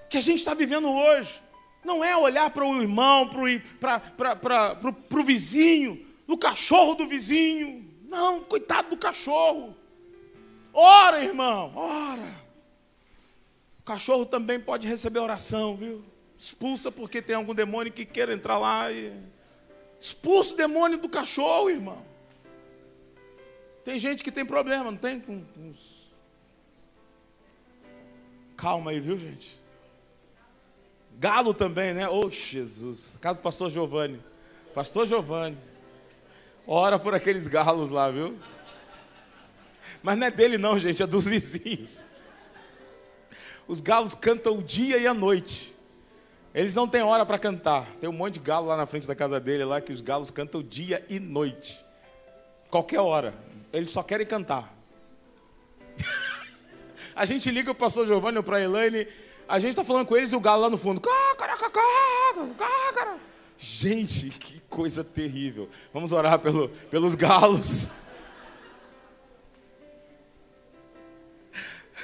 [0.10, 1.42] que a gente está vivendo hoje,
[1.84, 7.86] não é olhar para o irmão, para o vizinho, o cachorro do vizinho.
[8.08, 9.76] Não, coitado do cachorro.
[10.74, 12.34] Ora, irmão, ora.
[13.82, 16.02] O cachorro também pode receber oração, viu?
[16.40, 18.90] Expulsa porque tem algum demônio que queira entrar lá.
[18.90, 19.12] E...
[20.00, 22.13] Expulsa o demônio do cachorro, irmão.
[23.84, 25.20] Tem gente que tem problema, não tem?
[25.20, 25.74] Com, com.
[28.56, 29.60] Calma aí, viu, gente?
[31.20, 32.08] Galo também, né?
[32.08, 33.16] Oh, Jesus.
[33.20, 34.22] Casa do pastor Giovanni.
[34.74, 35.58] Pastor Giovanni.
[36.66, 38.38] Ora por aqueles galos lá, viu?
[40.02, 42.06] Mas não é dele, não, gente, é dos vizinhos.
[43.68, 45.74] Os galos cantam o dia e a noite.
[46.54, 47.88] Eles não têm hora para cantar.
[47.98, 50.30] Tem um monte de galo lá na frente da casa dele, lá que os galos
[50.30, 51.84] cantam dia e noite.
[52.70, 53.34] Qualquer hora.
[53.74, 54.72] Eles só querem cantar.
[57.16, 59.08] a gente liga para o pastor Giovanni ou para a Elaine,
[59.48, 61.02] a gente está falando com eles e o galo lá no fundo.
[63.58, 65.68] Gente, que coisa terrível.
[65.92, 67.90] Vamos orar pelo, pelos galos.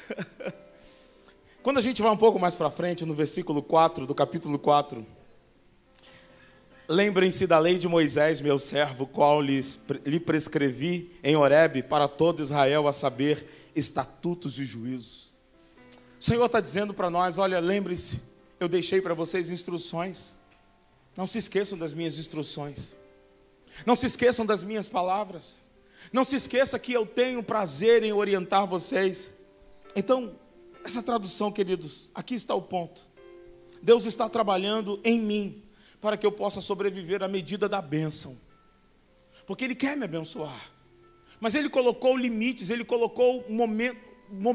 [1.61, 5.05] Quando a gente vai um pouco mais para frente, no versículo 4 do capítulo 4,
[6.91, 12.41] Lembrem-se da lei de Moisés, meu servo, qual lhes, lhe prescrevi em Horebe para todo
[12.41, 15.29] Israel, a saber, estatutos e juízos.
[16.19, 18.19] O Senhor está dizendo para nós: olha, lembre-se,
[18.59, 20.35] eu deixei para vocês instruções.
[21.15, 22.95] Não se esqueçam das minhas instruções.
[23.85, 25.63] Não se esqueçam das minhas palavras.
[26.11, 29.29] Não se esqueça que eu tenho prazer em orientar vocês.
[29.95, 30.35] Então,
[30.83, 33.01] essa tradução, queridos, aqui está o ponto.
[33.79, 35.68] Deus está trabalhando em mim
[36.01, 38.37] para que eu possa sobreviver à medida da bênção.
[39.45, 40.71] Porque Ele quer me abençoar.
[41.39, 43.97] Mas Ele colocou limites, Ele colocou momento,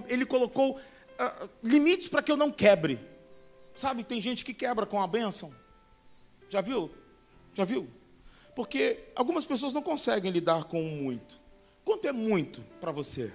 [0.09, 2.99] Ele colocou uh, limites para que eu não quebre.
[3.74, 5.53] Sabe, tem gente que quebra com a bênção.
[6.49, 6.90] Já viu?
[7.53, 7.88] Já viu?
[8.55, 11.40] Porque algumas pessoas não conseguem lidar com muito.
[11.84, 13.32] Quanto é muito para você?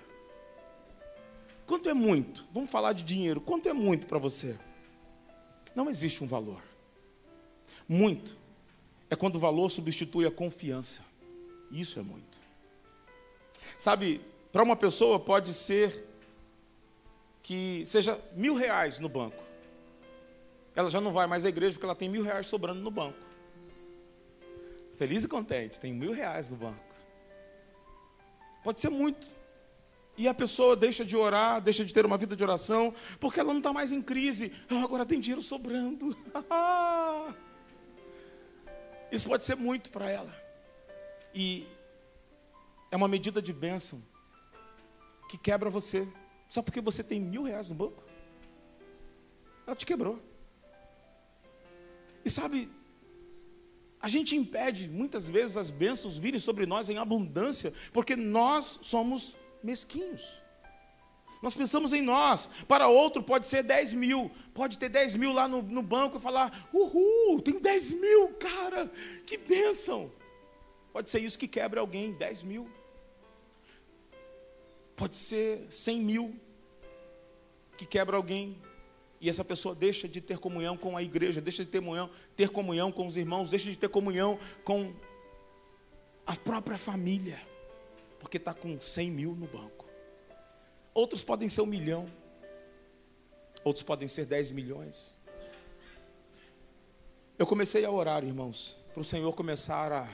[1.67, 2.47] Quanto é muito?
[2.51, 3.41] Vamos falar de dinheiro.
[3.41, 4.57] Quanto é muito para você?
[5.75, 6.68] Não existe um valor.
[7.89, 8.37] Muito
[9.09, 11.01] é quando o valor substitui a confiança.
[11.71, 12.39] Isso é muito.
[13.79, 14.21] Sabe,
[14.51, 16.05] para uma pessoa pode ser
[17.41, 19.43] que seja mil reais no banco.
[20.75, 23.17] ela já não vai mais à igreja porque ela tem mil reais sobrando no banco.
[24.95, 26.95] Feliz e contente, tem mil reais no banco.
[28.63, 29.27] Pode ser muito.
[30.15, 33.51] E a pessoa deixa de orar, deixa de ter uma vida de oração, porque ela
[33.51, 34.53] não está mais em crise.
[34.69, 36.15] Ah, agora tem dinheiro sobrando.
[39.11, 40.33] Isso pode ser muito para ela.
[41.33, 41.67] E
[42.91, 44.01] é uma medida de bênção
[45.29, 46.07] que quebra você.
[46.47, 48.03] Só porque você tem mil reais no banco.
[49.65, 50.19] Ela te quebrou.
[52.25, 52.69] E sabe,
[54.01, 59.35] a gente impede muitas vezes as bênçãos virem sobre nós em abundância, porque nós somos
[59.63, 60.38] mesquinhos.
[61.41, 62.49] Nós pensamos em nós.
[62.67, 64.31] Para outro pode ser 10 mil.
[64.53, 68.91] Pode ter 10 mil lá no, no banco e falar: Uhul, tem 10 mil, cara,
[69.25, 70.11] que bênção.
[70.91, 72.69] Pode ser isso que quebra alguém, 10 mil.
[74.95, 76.35] Pode ser 100 mil
[77.77, 78.61] que quebra alguém.
[79.21, 82.49] E essa pessoa deixa de ter comunhão com a igreja, deixa de ter comunhão, ter
[82.49, 84.93] comunhão com os irmãos, deixa de ter comunhão com
[86.25, 87.41] a própria família,
[88.19, 89.78] porque está com 100 mil no banco.
[90.93, 92.05] Outros podem ser um milhão,
[93.63, 95.17] outros podem ser 10 milhões.
[97.37, 100.09] Eu comecei a orar, irmãos, para o Senhor começar a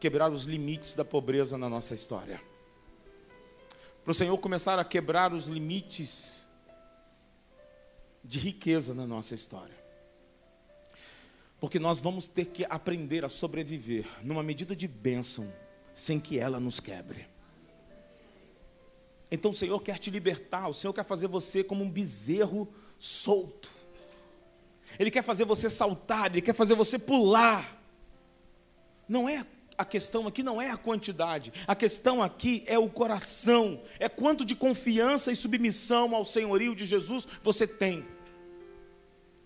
[0.00, 2.40] quebrar os limites da pobreza na nossa história.
[4.02, 6.44] Para o Senhor começar a quebrar os limites
[8.24, 9.78] de riqueza na nossa história.
[11.60, 15.52] Porque nós vamos ter que aprender a sobreviver numa medida de bênção,
[15.94, 17.29] sem que ela nos quebre.
[19.30, 22.68] Então o Senhor quer te libertar, o Senhor quer fazer você como um bezerro
[22.98, 23.70] solto.
[24.98, 27.80] Ele quer fazer você saltar, ele quer fazer você pular.
[29.08, 29.46] Não é
[29.80, 34.44] a questão aqui não é a quantidade, a questão aqui é o coração, é quanto
[34.44, 38.06] de confiança e submissão ao senhorio de Jesus você tem.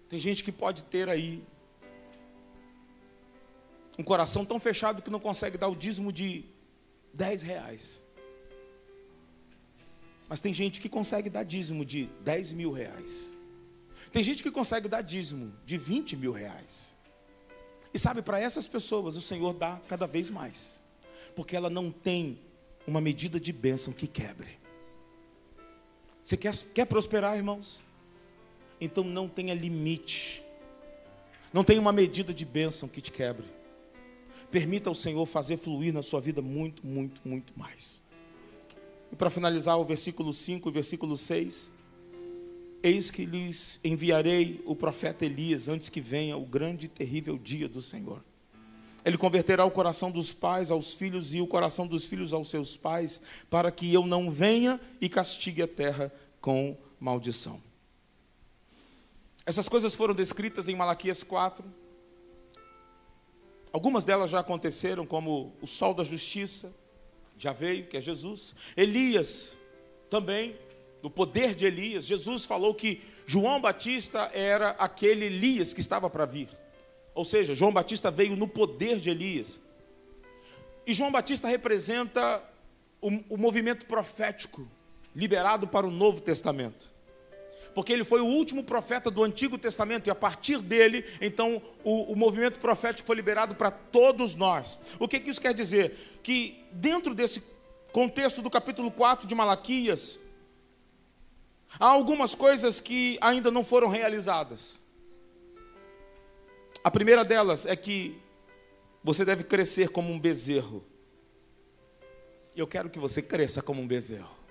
[0.09, 1.41] Tem gente que pode ter aí
[3.97, 6.45] um coração tão fechado que não consegue dar o dízimo de
[7.13, 8.04] 10 reais.
[10.35, 13.33] Mas tem gente que consegue dar dízimo de 10 mil reais.
[14.13, 16.97] Tem gente que consegue dar dízimo de 20 mil reais.
[17.95, 20.83] E sabe, para essas pessoas o Senhor dá cada vez mais,
[21.37, 22.41] porque ela não tem
[22.85, 24.59] uma medida de bênção que quebre.
[26.25, 27.79] Você quer, quer prosperar, irmãos?
[28.81, 30.45] Então não tenha limite,
[31.53, 33.47] não tenha uma medida de bênção que te quebre.
[34.51, 38.03] Permita ao Senhor fazer fluir na sua vida muito, muito, muito mais.
[39.13, 41.73] E para finalizar, o versículo 5 e versículo 6.
[42.83, 47.69] Eis que lhes enviarei o profeta Elias antes que venha o grande e terrível dia
[47.69, 48.23] do Senhor.
[49.05, 52.77] Ele converterá o coração dos pais aos filhos e o coração dos filhos aos seus
[52.77, 57.61] pais, para que eu não venha e castigue a terra com maldição.
[59.47, 61.65] Essas coisas foram descritas em Malaquias 4.
[63.71, 66.75] Algumas delas já aconteceram, como o sol da justiça,
[67.37, 68.55] já veio, que é Jesus.
[68.77, 69.57] Elias
[70.09, 70.57] também
[71.05, 76.25] no poder de Elias, Jesus falou que João Batista era aquele Elias que estava para
[76.25, 76.49] vir.
[77.15, 79.61] Ou seja, João Batista veio no poder de Elias.
[80.87, 82.43] E João Batista representa
[83.03, 84.67] o, o movimento profético
[85.15, 86.91] liberado para o Novo Testamento.
[87.75, 92.13] Porque ele foi o último profeta do Antigo Testamento, e a partir dele, então, o,
[92.13, 94.79] o movimento profético foi liberado para todos nós.
[94.99, 96.19] O que, que isso quer dizer?
[96.23, 97.43] Que dentro desse
[97.93, 100.21] contexto do capítulo 4 de Malaquias,
[101.79, 104.79] Há algumas coisas que ainda não foram realizadas.
[106.83, 108.21] A primeira delas é que
[109.03, 110.85] você deve crescer como um bezerro.
[112.55, 114.44] Eu quero que você cresça como um bezerro.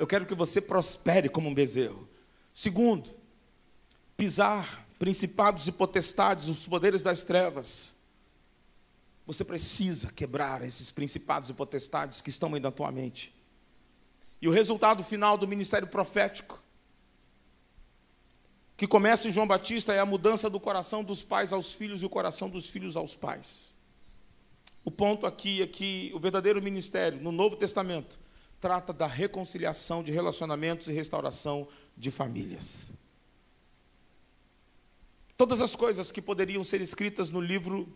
[0.00, 2.08] Eu quero que você prospere como um bezerro.
[2.54, 3.10] Segundo,
[4.16, 7.94] pisar principados e potestades, os poderes das trevas.
[9.26, 13.34] Você precisa quebrar esses principados e potestades que estão aí na tua mente.
[14.40, 16.58] E o resultado final do ministério profético,
[18.78, 22.06] que começa em João Batista, é a mudança do coração dos pais aos filhos e
[22.06, 23.74] o coração dos filhos aos pais.
[24.82, 28.18] O ponto aqui é que o verdadeiro ministério no Novo Testamento
[28.60, 32.92] trata da reconciliação de relacionamentos e restauração de famílias.
[35.36, 37.88] Todas as coisas que poderiam ser escritas no livro,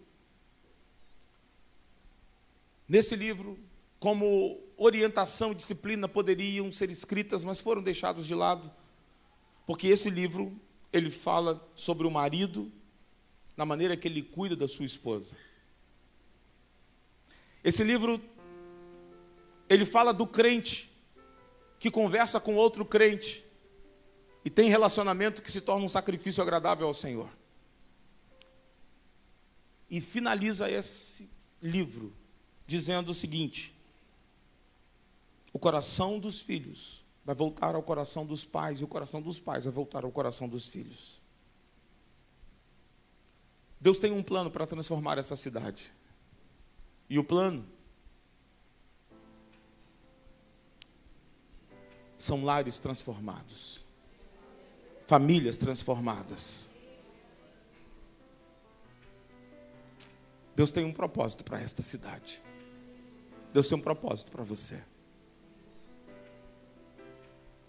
[2.89, 3.59] nesse livro,
[4.01, 8.73] como orientação e disciplina poderiam ser escritas, mas foram deixados de lado,
[9.67, 10.59] porque esse livro
[10.91, 12.73] ele fala sobre o marido
[13.57, 15.37] na maneira que ele cuida da sua esposa.
[17.63, 18.21] Esse livro
[19.69, 20.91] ele fala do crente
[21.79, 23.45] que conversa com outro crente
[24.45, 27.29] e tem relacionamento que se torna um sacrifício agradável ao Senhor.
[29.89, 31.31] E finaliza esse
[31.63, 32.15] livro
[32.67, 33.75] dizendo o seguinte:
[35.53, 39.65] o coração dos filhos vai voltar ao coração dos pais, e o coração dos pais
[39.65, 41.23] vai voltar ao coração dos filhos.
[43.81, 45.93] Deus tem um plano para transformar essa cidade.
[47.09, 47.67] E o plano
[52.17, 53.85] são lares transformados,
[55.07, 56.71] famílias transformadas.
[60.57, 62.41] Deus tem um propósito para esta cidade.
[63.53, 64.83] Deus tem um propósito para você.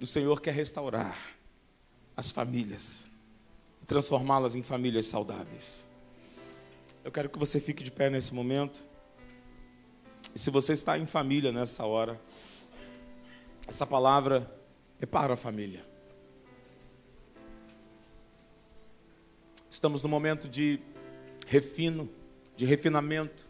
[0.02, 1.36] O Senhor quer restaurar
[2.16, 3.10] as famílias,
[3.88, 5.88] transformá-las em famílias saudáveis.
[7.04, 8.86] Eu quero que você fique de pé nesse momento.
[10.34, 12.20] E se você está em família nessa hora,
[13.68, 14.50] essa palavra
[15.00, 15.86] é para a família.
[19.70, 20.80] Estamos no momento de
[21.48, 22.10] refino,
[22.56, 23.50] de refinamento,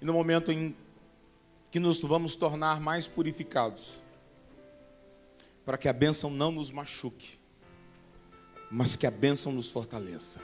[0.00, 0.76] e no momento em
[1.70, 4.02] que nos vamos tornar mais purificados
[5.64, 7.38] para que a bênção não nos machuque,
[8.70, 10.40] mas que a bênção nos fortaleça.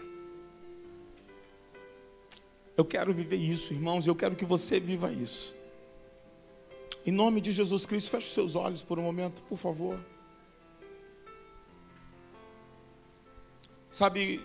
[2.77, 5.57] Eu quero viver isso, irmãos, eu quero que você viva isso.
[7.07, 10.01] Em nome de Jesus Cristo, feche os seus olhos por um momento, por favor.
[13.91, 14.45] Sabe,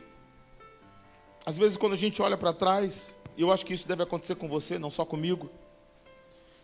[1.45, 4.35] às vezes quando a gente olha para trás, e eu acho que isso deve acontecer
[4.35, 5.49] com você, não só comigo.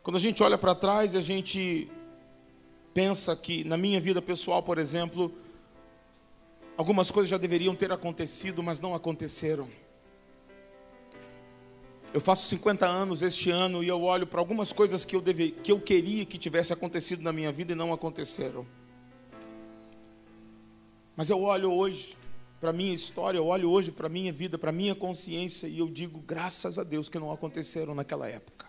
[0.04, 1.90] Quando a gente olha para trás, a gente
[2.94, 5.34] pensa que na minha vida pessoal, por exemplo,
[6.76, 9.70] algumas coisas já deveriam ter acontecido, mas não aconteceram.
[12.16, 15.52] Eu faço 50 anos este ano e eu olho para algumas coisas que eu, deve,
[15.52, 18.66] que eu queria que tivesse acontecido na minha vida e não aconteceram.
[21.14, 22.16] Mas eu olho hoje
[22.58, 25.68] para a minha história, eu olho hoje para a minha vida, para a minha consciência
[25.68, 28.66] e eu digo, graças a Deus que não aconteceram naquela época.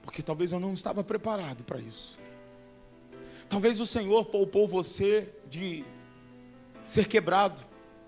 [0.00, 2.18] Porque talvez eu não estava preparado para isso.
[3.50, 5.84] Talvez o Senhor poupou você de
[6.86, 7.60] ser quebrado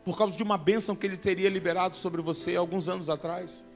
[0.02, 3.70] por causa de uma bênção que Ele teria liberado sobre você alguns anos atrás.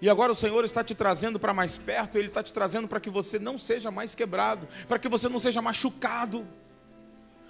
[0.00, 3.00] E agora o Senhor está te trazendo para mais perto, Ele está te trazendo para
[3.00, 6.46] que você não seja mais quebrado, para que você não seja machucado.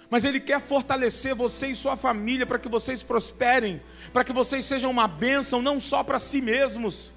[0.09, 3.81] Mas Ele quer fortalecer você e sua família para que vocês prosperem,
[4.13, 7.11] para que vocês sejam uma bênção não só para si mesmos,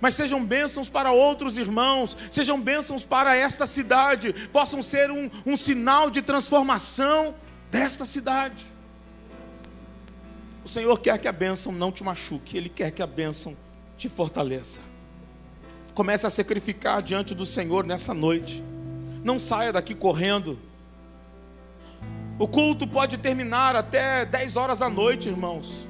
[0.00, 5.56] mas sejam bênçãos para outros irmãos, sejam bênçãos para esta cidade, possam ser um, um
[5.56, 7.34] sinal de transformação
[7.70, 8.66] desta cidade.
[10.62, 13.56] O Senhor quer que a bênção não te machuque, Ele quer que a bênção
[13.98, 14.80] te fortaleça.
[15.92, 18.62] Comece a sacrificar diante do Senhor nessa noite.
[19.24, 20.56] Não saia daqui correndo.
[22.38, 25.84] O culto pode terminar até 10 horas da noite, irmãos.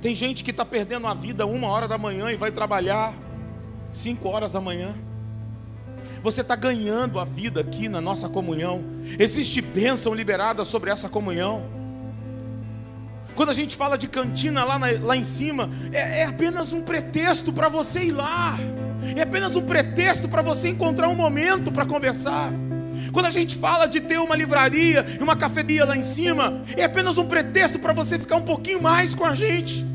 [0.00, 3.14] Tem gente que está perdendo a vida uma hora da manhã e vai trabalhar
[3.88, 4.94] cinco horas da manhã.
[6.22, 8.82] Você está ganhando a vida aqui na nossa comunhão.
[9.18, 11.77] Existe bênção liberada sobre essa comunhão.
[13.38, 16.80] Quando a gente fala de cantina lá, na, lá em cima, é, é apenas um
[16.80, 18.58] pretexto para você ir lá.
[19.14, 22.52] É apenas um pretexto para você encontrar um momento para conversar.
[23.12, 26.82] Quando a gente fala de ter uma livraria e uma cafeteria lá em cima, é
[26.82, 29.86] apenas um pretexto para você ficar um pouquinho mais com a gente,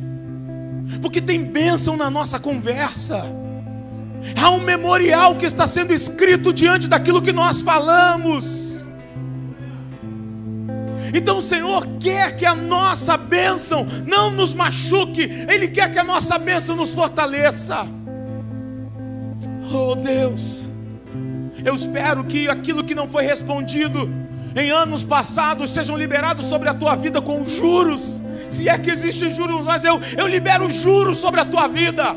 [1.01, 3.25] porque tem bênção na nossa conversa.
[4.41, 8.72] Há um memorial que está sendo escrito diante daquilo que nós falamos.
[11.13, 16.03] Então o Senhor quer que a nossa bênção não nos machuque, Ele quer que a
[16.03, 17.85] nossa bênção nos fortaleça.
[19.71, 20.65] Oh Deus.
[21.63, 24.09] Eu espero que aquilo que não foi respondido
[24.55, 28.21] em anos passados sejam liberados sobre a tua vida com juros.
[28.49, 32.15] Se é que existe juros, mas eu, eu libero juros sobre a tua vida.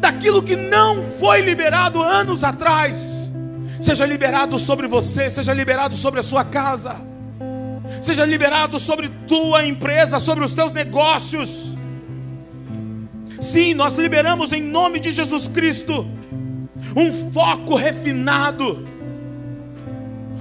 [0.00, 3.30] Daquilo que não foi liberado anos atrás,
[3.80, 6.96] seja liberado sobre você, seja liberado sobre a sua casa,
[8.00, 11.76] seja liberado sobre tua empresa, sobre os teus negócios.
[13.40, 16.06] Sim, nós liberamos em nome de Jesus Cristo
[16.96, 18.86] um foco refinado,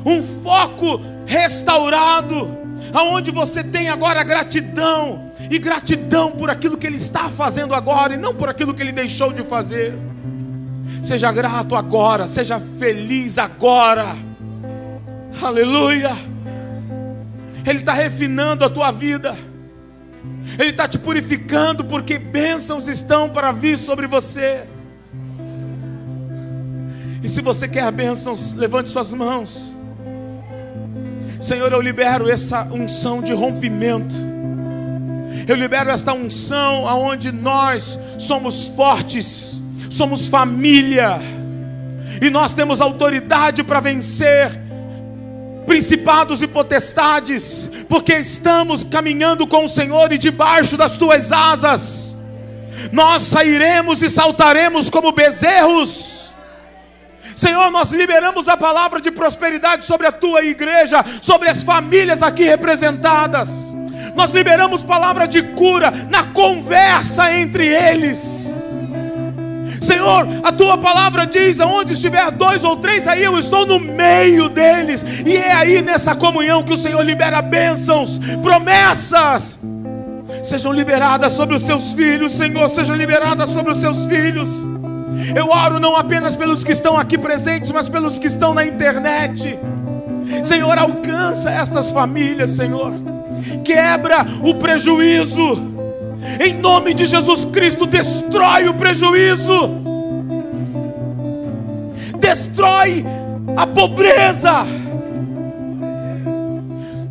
[0.06, 2.58] um foco restaurado,
[2.94, 8.18] aonde você tem agora gratidão e gratidão por aquilo que ele está fazendo agora e
[8.18, 9.98] não por aquilo que ele deixou de fazer.
[11.02, 14.16] Seja grato agora, seja feliz agora.
[15.42, 16.31] Aleluia.
[17.66, 19.38] Ele está refinando a tua vida.
[20.60, 24.68] Ele está te purificando, porque bênçãos estão para vir sobre você.
[27.24, 29.76] E se você quer bênçãos, levante suas mãos.
[31.40, 34.16] Senhor, eu libero essa unção de rompimento.
[35.48, 41.20] Eu libero esta unção aonde nós somos fortes, somos família,
[42.22, 44.61] e nós temos autoridade para vencer
[45.72, 52.14] principados e potestades, porque estamos caminhando com o Senhor e debaixo das tuas asas.
[52.92, 56.34] Nós sairemos e saltaremos como bezerros.
[57.38, 62.44] Senhor, nós liberamos a palavra de prosperidade sobre a tua igreja, sobre as famílias aqui
[62.44, 63.74] representadas.
[64.14, 68.54] Nós liberamos palavra de cura na conversa entre eles.
[69.82, 74.48] Senhor, a tua palavra diz: aonde estiver dois ou três, aí eu estou no meio
[74.48, 79.60] deles, e é aí nessa comunhão que o Senhor libera bênçãos, promessas.
[80.44, 84.66] Sejam liberadas sobre os seus filhos, Senhor, sejam liberadas sobre os seus filhos.
[85.36, 89.60] Eu oro não apenas pelos que estão aqui presentes, mas pelos que estão na internet.
[90.44, 92.94] Senhor, alcança estas famílias, Senhor.
[93.64, 95.71] Quebra o prejuízo
[96.40, 99.82] em nome de Jesus Cristo, destrói o prejuízo,
[102.20, 103.06] destrói
[103.58, 104.66] a pobreza.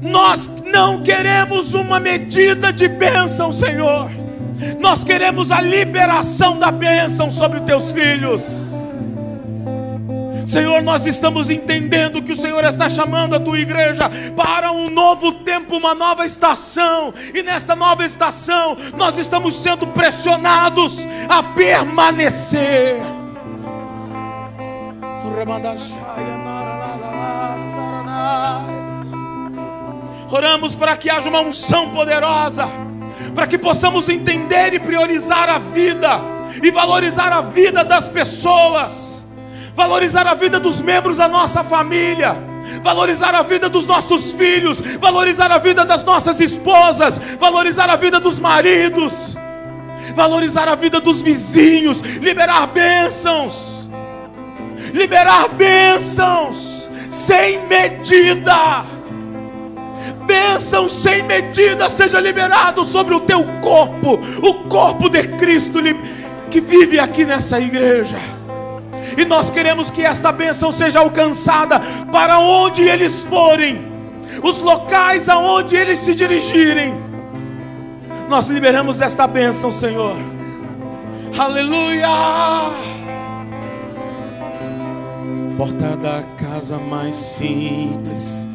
[0.01, 4.11] Nós não queremos uma medida de bênção, Senhor.
[4.79, 8.70] Nós queremos a liberação da bênção sobre os teus filhos.
[10.51, 15.31] Senhor, nós estamos entendendo que o Senhor está chamando a tua igreja para um novo
[15.31, 22.97] tempo, uma nova estação, e nesta nova estação nós estamos sendo pressionados a permanecer.
[30.33, 32.69] Oramos para que haja uma unção poderosa,
[33.37, 36.21] para que possamos entender e priorizar a vida
[36.61, 39.20] e valorizar a vida das pessoas
[39.75, 42.37] valorizar a vida dos membros da nossa família,
[42.83, 48.21] valorizar a vida dos nossos filhos, valorizar a vida das nossas esposas, valorizar a vida
[48.21, 49.37] dos maridos,
[50.15, 53.89] valorizar a vida dos vizinhos, liberar bênçãos,
[54.93, 58.85] liberar bênçãos sem medida.
[60.27, 65.81] Bênção sem medida seja liberado sobre o teu corpo, o corpo de Cristo
[66.49, 68.40] que vive aqui nessa igreja
[69.17, 73.81] e nós queremos que esta bênção seja alcançada para onde eles forem,
[74.43, 76.95] os locais aonde eles se dirigirem.
[78.29, 80.17] Nós liberamos esta bênção, Senhor.
[81.37, 82.09] Aleluia!
[85.57, 88.47] Porta da casa mais simples,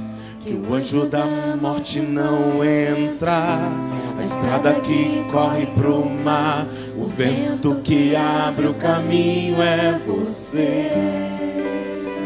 [0.45, 1.25] que o anjo da
[1.59, 3.71] morte não entra.
[4.15, 10.91] A estrada que corre pro mar o vento que abre o caminho é você.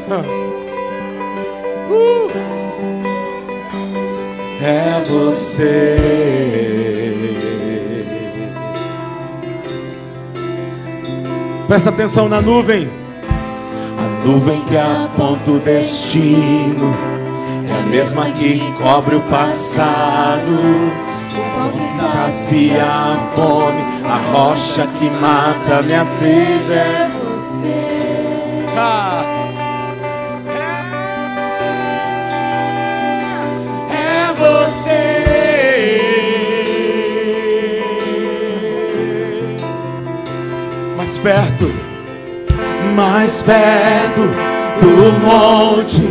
[1.91, 2.29] Uh.
[4.61, 5.97] É você.
[11.67, 12.87] Presta atenção na nuvem.
[13.97, 17.18] A nuvem que aponta o destino
[17.79, 20.91] a mesma que cobre o passado
[21.97, 28.65] sacia a fome, a rocha que mata minha sede é você.
[28.77, 29.23] Ah.
[33.89, 35.29] É, é você.
[40.97, 41.73] Mais perto,
[42.93, 44.21] mais perto
[44.81, 46.09] do monte,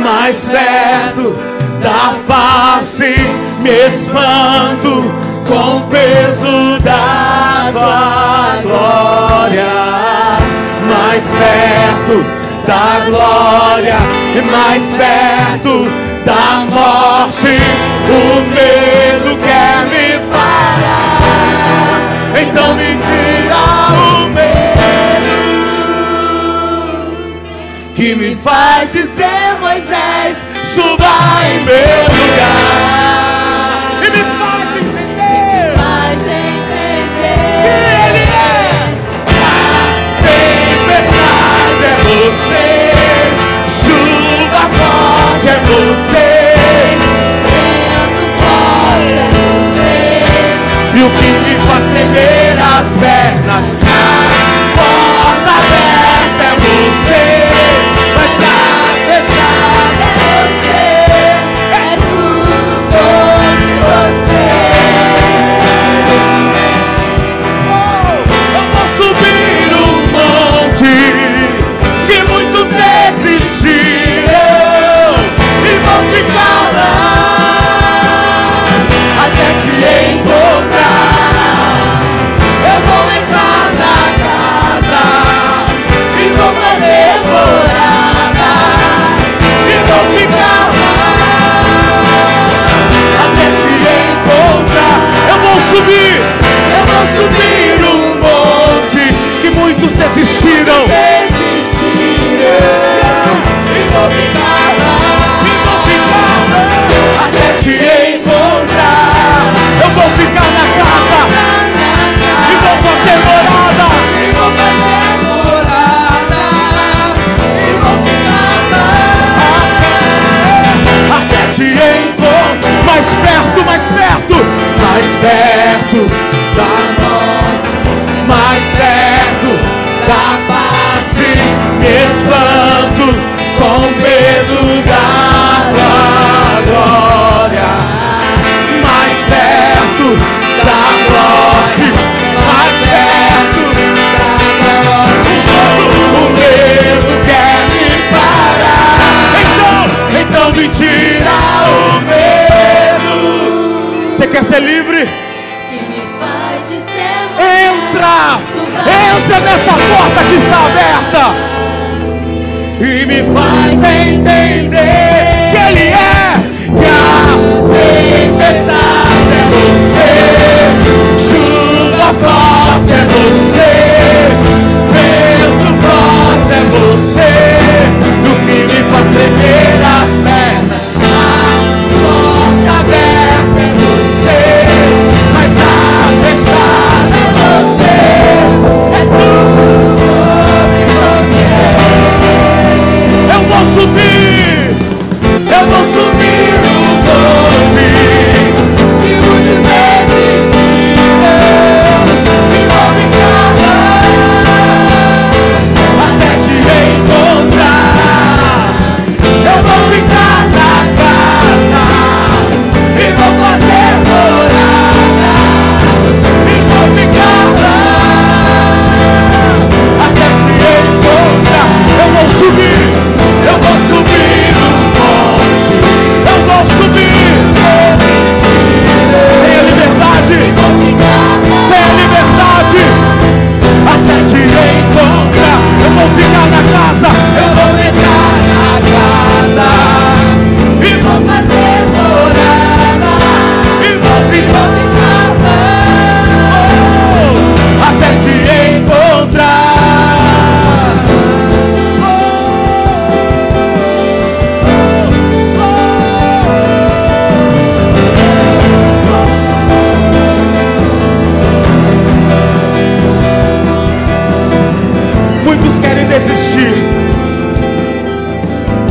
[0.00, 1.36] mais perto
[1.82, 3.14] da face,
[3.60, 5.12] me espanto
[5.46, 9.64] com o peso da tua glória,
[10.88, 12.24] mais perto
[12.66, 13.96] da glória,
[14.50, 15.90] mais perto
[16.24, 17.58] da morte,
[18.08, 22.00] o medo quer me parar,
[22.40, 23.89] então me tira
[28.00, 31.04] que me faz dizer Moisés, suba
[31.44, 32.80] em meu lugar.
[42.02, 42.90] você,
[43.68, 46.56] chuva forte é você,
[47.44, 49.92] vento forte é você,
[50.98, 53.79] e o que me faz tremer as pernas,
[100.16, 100.59] desistir.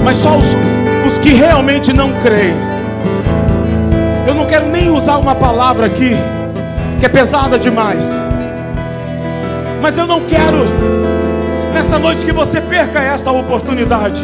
[0.09, 0.55] Mas só os,
[1.05, 2.55] os que realmente não creem.
[4.25, 6.17] Eu não quero nem usar uma palavra aqui
[6.99, 8.09] que é pesada demais,
[9.79, 10.65] mas eu não quero
[11.71, 14.19] nessa noite que você perca esta oportunidade.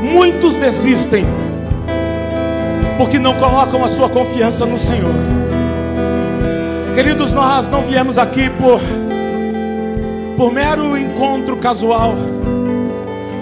[0.00, 1.26] Muitos desistem
[2.96, 5.12] porque não colocam a sua confiança no Senhor.
[6.94, 8.80] Queridos, nós não viemos aqui por
[10.38, 12.14] por mero encontro casual,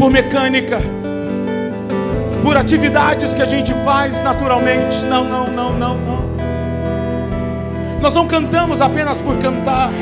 [0.02, 0.80] por mecânica,
[2.42, 5.04] por atividades que a gente faz naturalmente.
[5.04, 6.22] Não, não, não, não, não.
[8.00, 9.92] Nós não cantamos apenas por cantar.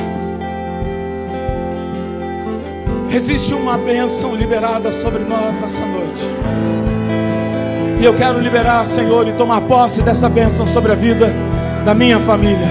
[3.10, 6.22] Existe uma bênção liberada sobre nós nessa noite.
[8.00, 11.30] E eu quero liberar, Senhor, e tomar posse dessa bênção sobre a vida
[11.84, 12.70] da minha família.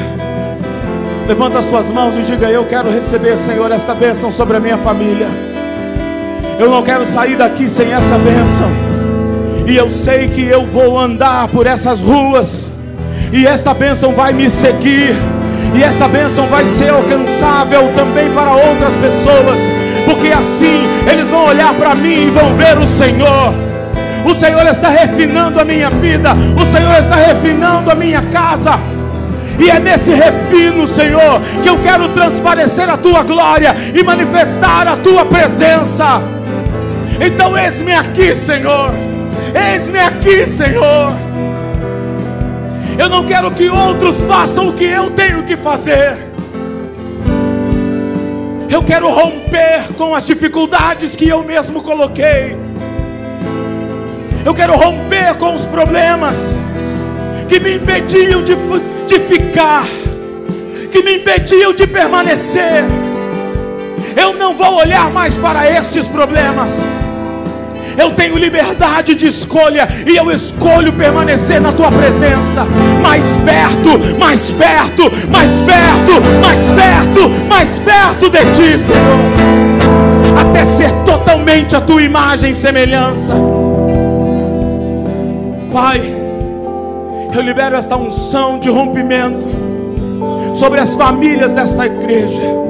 [1.27, 4.79] Levanta as tuas mãos e diga: Eu quero receber, Senhor, esta bênção sobre a minha
[4.79, 5.48] família.
[6.59, 8.69] Eu não quero sair daqui sem essa bênção.
[9.65, 12.73] E eu sei que eu vou andar por essas ruas.
[13.31, 15.15] E esta bênção vai me seguir.
[15.73, 19.57] E essa bênção vai ser alcançável também para outras pessoas.
[20.03, 23.53] Porque assim eles vão olhar para mim e vão ver o Senhor.
[24.25, 26.31] O Senhor está refinando a minha vida.
[26.61, 28.77] O Senhor está refinando a minha casa.
[29.57, 34.97] E é nesse refino, Senhor, que eu quero transparecer a tua glória e manifestar a
[34.97, 36.21] tua presença.
[37.21, 38.91] Então, eis-me aqui, Senhor.
[39.53, 41.13] Eis-me aqui, Senhor.
[42.97, 46.17] Eu não quero que outros façam o que eu tenho que fazer.
[48.69, 52.57] Eu quero romper com as dificuldades que eu mesmo coloquei.
[54.45, 56.63] Eu quero romper com os problemas
[57.47, 58.55] que me impediam de,
[59.07, 59.85] de ficar,
[60.91, 62.83] que me impediam de permanecer.
[64.15, 66.99] Eu não vou olhar mais para estes problemas.
[67.99, 72.65] Eu tenho liberdade de escolha e eu escolho permanecer na tua presença,
[73.03, 79.19] mais perto, mais perto, mais perto, mais perto, mais perto de ti, Senhor,
[80.39, 83.33] até ser totalmente a tua imagem e semelhança.
[85.73, 86.01] Pai,
[87.35, 89.45] eu libero esta unção de rompimento
[90.55, 92.68] sobre as famílias desta igreja.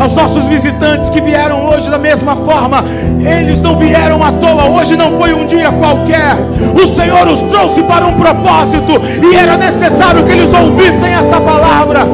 [0.00, 2.84] Aos nossos visitantes que vieram hoje da mesma forma,
[3.20, 6.36] eles não vieram à toa, hoje não foi um dia qualquer.
[6.74, 12.06] O Senhor os trouxe para um propósito e era necessário que eles ouvissem esta palavra.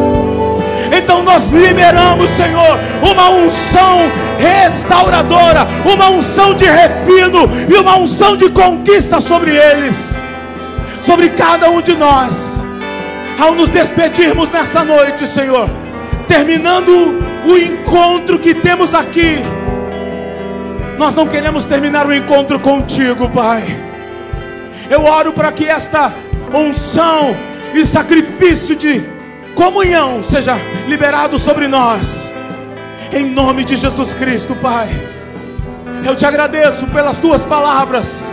[0.97, 8.49] Então nós liberamos, Senhor, uma unção restauradora, uma unção de refino e uma unção de
[8.51, 10.17] conquista sobre eles
[11.09, 12.63] sobre cada um de nós.
[13.39, 15.71] Ao nos despedirmos nessa noite, Senhor,
[16.27, 19.43] terminando o encontro que temos aqui,
[20.99, 23.63] Nós não queremos terminar o encontro contigo, Pai.
[24.91, 26.13] Eu oro para que esta
[26.53, 27.37] unção
[27.73, 29.03] e sacrifício de
[29.55, 30.57] comunhão seja
[30.89, 32.35] liberado sobre nós.
[33.13, 34.89] Em nome de Jesus Cristo, Pai.
[36.05, 38.29] Eu te agradeço pelas tuas palavras.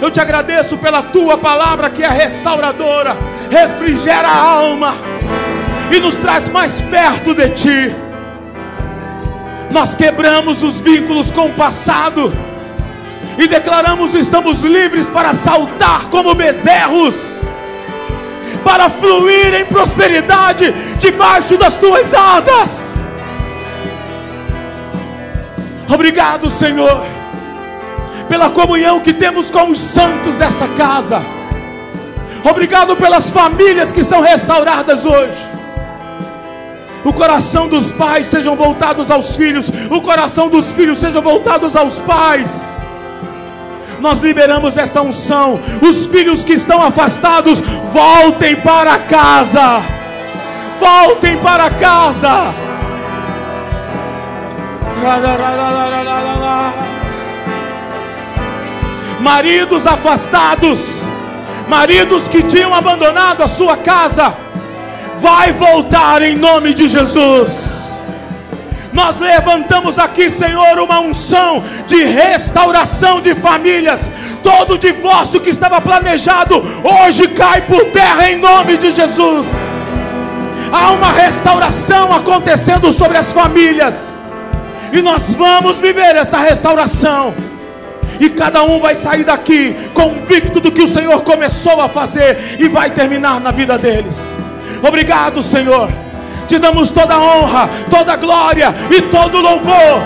[0.00, 3.16] Eu te agradeço pela tua palavra que é restauradora,
[3.50, 4.94] refrigera a alma
[5.94, 8.07] e nos traz mais perto de ti.
[9.70, 12.32] Nós quebramos os vínculos com o passado
[13.36, 17.40] e declaramos estamos livres para saltar como bezerros,
[18.64, 23.04] para fluir em prosperidade debaixo das tuas asas.
[25.92, 27.04] Obrigado, Senhor,
[28.28, 31.22] pela comunhão que temos com os santos desta casa.
[32.42, 35.57] Obrigado pelas famílias que são restauradas hoje
[37.04, 41.98] o coração dos pais sejam voltados aos filhos, o coração dos filhos sejam voltados aos
[42.00, 42.80] pais.
[44.00, 45.60] Nós liberamos esta unção.
[45.82, 47.60] Os filhos que estão afastados,
[47.92, 49.82] voltem para casa.
[50.78, 52.54] Voltem para casa.
[59.20, 61.02] Maridos afastados,
[61.68, 64.47] maridos que tinham abandonado a sua casa
[65.20, 67.98] vai voltar em nome de Jesus.
[68.92, 74.10] Nós levantamos aqui, Senhor, uma unção de restauração de famílias.
[74.42, 79.46] Todo divórcio que estava planejado hoje cai por terra em nome de Jesus.
[80.72, 84.16] Há uma restauração acontecendo sobre as famílias.
[84.92, 87.34] E nós vamos viver essa restauração.
[88.18, 92.68] E cada um vai sair daqui convicto do que o Senhor começou a fazer e
[92.68, 94.36] vai terminar na vida deles.
[94.82, 95.90] Obrigado, Senhor.
[96.46, 100.02] Te damos toda honra, toda glória e todo louvor,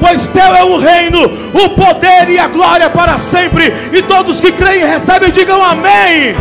[0.00, 3.72] pois, teu é o reino, o poder e a glória para sempre.
[3.92, 6.34] E todos que creem recebem, digam amém.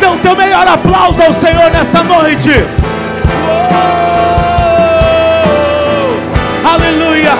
[0.00, 2.50] Dê o teu melhor aplauso ao Senhor nessa noite.
[6.64, 7.32] Oh, aleluia.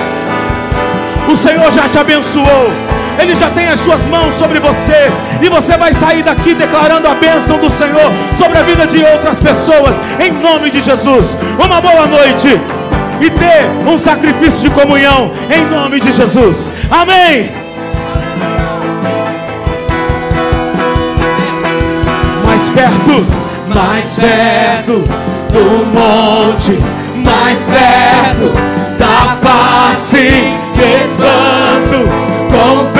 [1.29, 2.96] O Senhor já te abençoou.
[3.19, 5.11] Ele já tem as suas mãos sobre você,
[5.41, 9.39] e você vai sair daqui declarando a bênção do Senhor sobre a vida de outras
[9.39, 11.37] pessoas, em nome de Jesus.
[11.59, 12.61] Uma boa noite
[13.21, 16.73] e dê um sacrifício de comunhão, em nome de Jesus.
[16.91, 17.51] Amém.
[22.45, 23.27] Mais perto,
[23.75, 25.05] mais perto
[25.53, 26.79] do monte,
[27.17, 28.53] mais perto
[28.99, 30.55] da face
[31.01, 32.09] espanto
[32.51, 32.93] com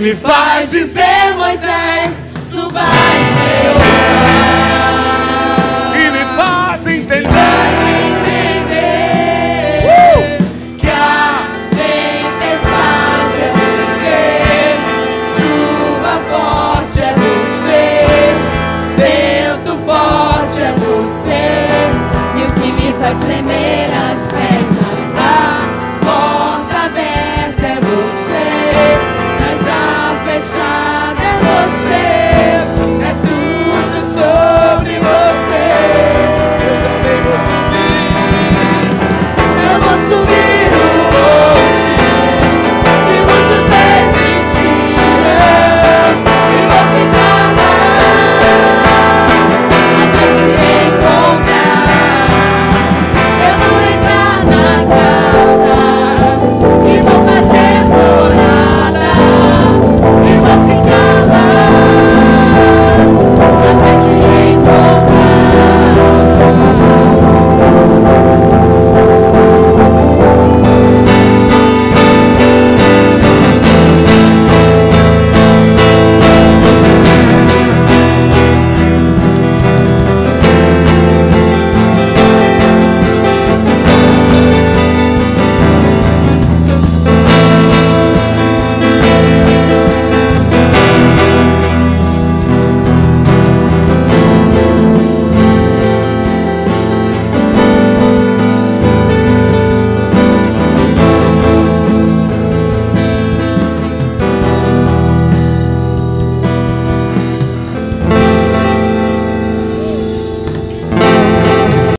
[0.00, 1.17] me faz dizer.